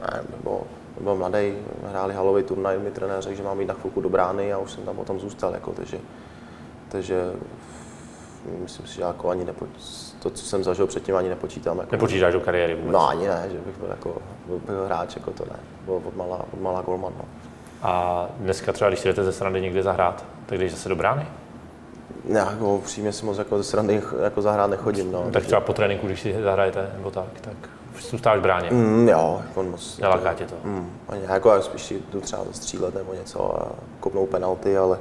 ne, 0.01 0.23
nebo 0.37 0.61
byl 1.01 1.15
mladý, 1.15 1.53
hráli 1.89 2.13
halový 2.13 2.43
turnaj, 2.43 2.79
mi 2.79 2.91
trenér 2.91 3.21
řekl, 3.21 3.37
že 3.37 3.43
mám 3.43 3.57
být 3.57 3.65
na 3.65 3.73
chvilku 3.73 4.01
do 4.01 4.09
brány 4.09 4.53
a 4.53 4.57
už 4.57 4.71
jsem 4.71 4.83
tam 4.83 4.95
potom 4.95 5.19
zůstal, 5.19 5.53
jako, 5.53 5.71
takže, 5.71 5.99
takže 6.89 7.33
myslím 8.61 8.87
si, 8.87 8.95
že 8.95 9.01
jako 9.01 9.29
ani 9.29 9.45
nepo, 9.45 9.65
to, 10.23 10.29
co 10.29 10.45
jsem 10.45 10.63
zažil 10.63 10.87
předtím, 10.87 11.15
ani 11.15 11.29
nepočítám. 11.29 11.77
Jako, 11.79 11.91
Nepočítáš 11.91 12.33
do 12.33 12.39
kariéry 12.39 12.75
vůbec? 12.75 12.91
No 12.91 13.09
ani 13.09 13.27
ne, 13.27 13.49
že 13.51 13.57
bych 13.57 13.77
byl, 13.77 13.89
jako, 13.89 14.15
byl 14.65 14.85
hráč, 14.85 15.15
jako 15.15 15.31
to 15.31 15.45
ne, 15.45 15.59
byl 15.85 15.93
od 16.05 16.15
malá, 16.15 16.45
od 16.53 16.61
malá 16.61 16.81
golman. 16.81 17.13
No. 17.17 17.25
A 17.81 18.25
dneska 18.37 18.73
třeba, 18.73 18.89
když 18.89 19.03
jdete 19.03 19.23
ze 19.23 19.31
strany 19.31 19.61
někde 19.61 19.83
zahrát, 19.83 20.25
tak 20.45 20.59
jdeš 20.59 20.71
zase 20.71 20.89
do 20.89 20.95
brány? 20.95 21.27
Ne, 22.25 22.39
jako 22.39 22.75
upřímně 22.75 23.11
si 23.11 23.25
moc 23.25 23.37
jako 23.37 23.57
ze 23.57 23.63
srandy 23.63 24.01
jako 24.23 24.41
zahrát 24.41 24.69
nechodím. 24.69 25.11
No. 25.11 25.31
Tak 25.31 25.45
třeba 25.45 25.61
po 25.61 25.73
tréninku, 25.73 26.07
když 26.07 26.21
si 26.21 26.35
zahrajete, 26.43 26.91
nebo 26.97 27.11
tak, 27.11 27.25
tak 27.41 27.53
zůstáváš 28.09 28.39
v 28.39 28.41
bráně. 28.41 28.69
Mm, 28.71 29.09
jo, 29.09 29.41
jako 29.47 29.63
moc. 29.63 29.99
Neláká 29.99 30.33
tě 30.33 30.45
to? 30.45 30.55
Mm, 30.63 30.91
ani, 31.09 31.21
jako 31.29 31.49
já 31.49 31.61
spíš 31.61 31.93
jdu 32.11 32.21
třeba 32.21 32.43
zastřílet 32.43 32.95
nebo 32.95 33.13
něco 33.13 33.61
a 33.61 33.71
kopnou 33.99 34.25
penalty, 34.25 34.77
ale, 34.77 34.99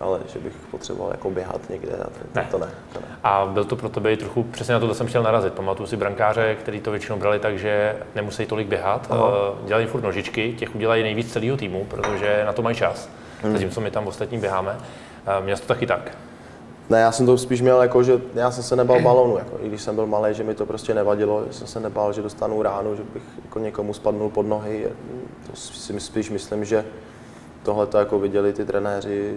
ale 0.00 0.20
že 0.32 0.38
bych 0.38 0.52
potřeboval 0.70 1.10
jako 1.10 1.30
běhat 1.30 1.70
někde, 1.70 1.90
to 1.90 1.98
ne. 2.34 2.46
To, 2.50 2.58
ne, 2.58 2.68
to 2.92 3.00
ne. 3.00 3.06
A 3.24 3.46
byl 3.46 3.64
to 3.64 3.76
pro 3.76 3.88
tebe 3.88 4.16
trochu, 4.16 4.42
přesně 4.42 4.74
na 4.74 4.80
to 4.80 4.94
jsem 4.94 5.06
chtěl 5.06 5.22
narazit. 5.22 5.52
Pamatuju 5.52 5.86
si 5.86 5.96
brankáře, 5.96 6.54
který 6.54 6.80
to 6.80 6.90
většinou 6.90 7.18
brali 7.18 7.38
tak, 7.38 7.58
že 7.58 7.96
nemusí 8.14 8.46
tolik 8.46 8.68
běhat, 8.68 9.06
Aha. 9.10 9.30
dělají 9.66 9.86
furt 9.86 10.02
nožičky, 10.02 10.52
těch 10.58 10.74
udělají 10.74 11.02
nejvíc 11.02 11.32
celého 11.32 11.56
týmu, 11.56 11.84
protože 11.84 12.42
na 12.46 12.52
to 12.52 12.62
mají 12.62 12.76
čas. 12.76 13.08
Hmm. 13.42 13.52
Zatímco 13.52 13.80
my 13.80 13.90
tam 13.90 14.06
ostatní 14.06 14.38
běháme. 14.38 14.76
Měl 15.40 15.56
jsi 15.56 15.62
to 15.62 15.68
taky 15.68 15.86
tak? 15.86 16.10
Ne, 16.90 17.00
já 17.00 17.12
jsem 17.12 17.26
to 17.26 17.38
spíš 17.38 17.60
měl 17.60 17.82
jako, 17.82 18.02
že 18.02 18.20
já 18.34 18.50
jsem 18.50 18.64
se 18.64 18.76
nebal 18.76 19.00
balonu, 19.00 19.38
jako, 19.38 19.56
i 19.62 19.68
když 19.68 19.82
jsem 19.82 19.94
byl 19.94 20.06
malý, 20.06 20.34
že 20.34 20.44
mi 20.44 20.54
to 20.54 20.66
prostě 20.66 20.94
nevadilo, 20.94 21.44
že 21.46 21.52
jsem 21.52 21.66
se 21.66 21.80
nebál, 21.80 22.12
že 22.12 22.22
dostanu 22.22 22.62
ránu, 22.62 22.96
že 22.96 23.02
bych 23.14 23.22
jako 23.44 23.58
někomu 23.58 23.94
spadnul 23.94 24.30
pod 24.30 24.46
nohy. 24.46 24.86
To 25.50 25.56
si 25.56 26.00
spíš 26.00 26.30
myslím, 26.30 26.64
že 26.64 26.84
tohle 27.68 27.86
to 27.86 27.98
jako 27.98 28.18
viděli 28.18 28.52
ty 28.52 28.64
trenéři 28.64 29.34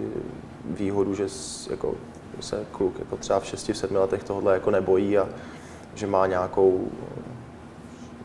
výhodu, 0.64 1.14
že 1.14 1.26
jako, 1.70 1.94
se 2.40 2.64
kluk 2.72 2.98
jako 2.98 3.16
třeba 3.16 3.40
v 3.40 3.46
6 3.46 3.70
7 3.72 3.96
letech 3.96 4.24
tohle 4.24 4.54
jako 4.54 4.70
nebojí 4.70 5.18
a 5.18 5.28
že 5.94 6.06
má 6.06 6.26
nějakou 6.26 6.88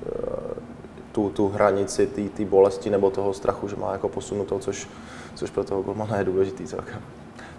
eh, 0.05 0.09
tu, 1.11 1.29
tu 1.29 1.47
hranici 1.47 2.07
té 2.07 2.45
bolesti 2.45 2.89
nebo 2.89 3.09
toho 3.09 3.33
strachu, 3.33 3.67
že 3.67 3.75
má 3.75 3.91
jako 3.91 4.09
posunutou, 4.09 4.59
což, 4.59 4.87
což 5.35 5.49
pro 5.49 5.63
toho 5.63 5.81
golmana 5.81 6.17
je 6.17 6.23
důležitý 6.23 6.65
celkem. 6.65 7.01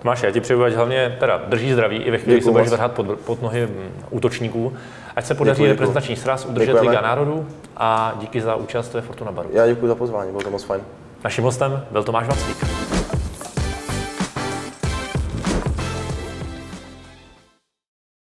Tomáš, 0.03 0.23
já 0.23 0.31
ti 0.31 0.41
přeju, 0.41 0.63
ať 0.63 0.73
hlavně 0.73 1.17
teda 1.21 1.37
drží 1.47 1.73
zdraví 1.73 1.97
i 1.97 2.11
ve 2.11 2.19
chvíli, 2.19 2.37
kdy 2.37 2.45
se 2.45 2.51
budeš 2.51 2.69
vrhat 2.69 2.93
pod, 2.93 3.07
pod 3.19 3.43
nohy 3.43 3.67
mm, 3.67 3.91
útočníků. 4.11 4.73
Ať 5.17 5.25
se 5.25 5.35
podaří 5.35 5.59
děkuji, 5.59 5.71
reprezentační 5.71 6.17
sraz, 6.17 6.47
udržet 6.47 6.67
Děkujeme. 6.67 6.91
Liga 6.91 7.01
národů 7.01 7.47
a 7.77 8.17
díky 8.21 8.41
za 8.41 8.57
účast 8.57 8.95
ve 8.95 9.01
Fortuna 9.01 9.33
Baru. 9.33 9.49
Já 9.53 9.67
děkuji 9.67 9.87
za 9.87 9.95
pozvání, 9.95 10.31
bylo 10.31 10.43
to 10.43 10.51
moc 10.51 10.63
fajn. 10.65 10.83
Naším 11.25 11.45
hostem 11.45 11.87
byl 11.91 12.05
Tomáš 12.05 12.27
Vaclík. 12.29 12.57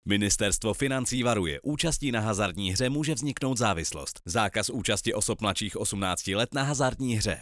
Ministerstvo 0.05 0.73
financí 0.73 1.23
varuje, 1.23 1.59
účastí 1.63 2.11
na 2.11 2.19
hazardní 2.19 2.71
hře 2.71 2.89
může 2.89 3.13
vzniknout 3.13 3.57
závislost. 3.57 4.21
Zákaz 4.25 4.69
účasti 4.69 5.13
osob 5.13 5.41
mladších 5.41 5.77
18 5.77 6.27
let 6.27 6.53
na 6.53 6.63
hazardní 6.63 7.15
hře. 7.15 7.37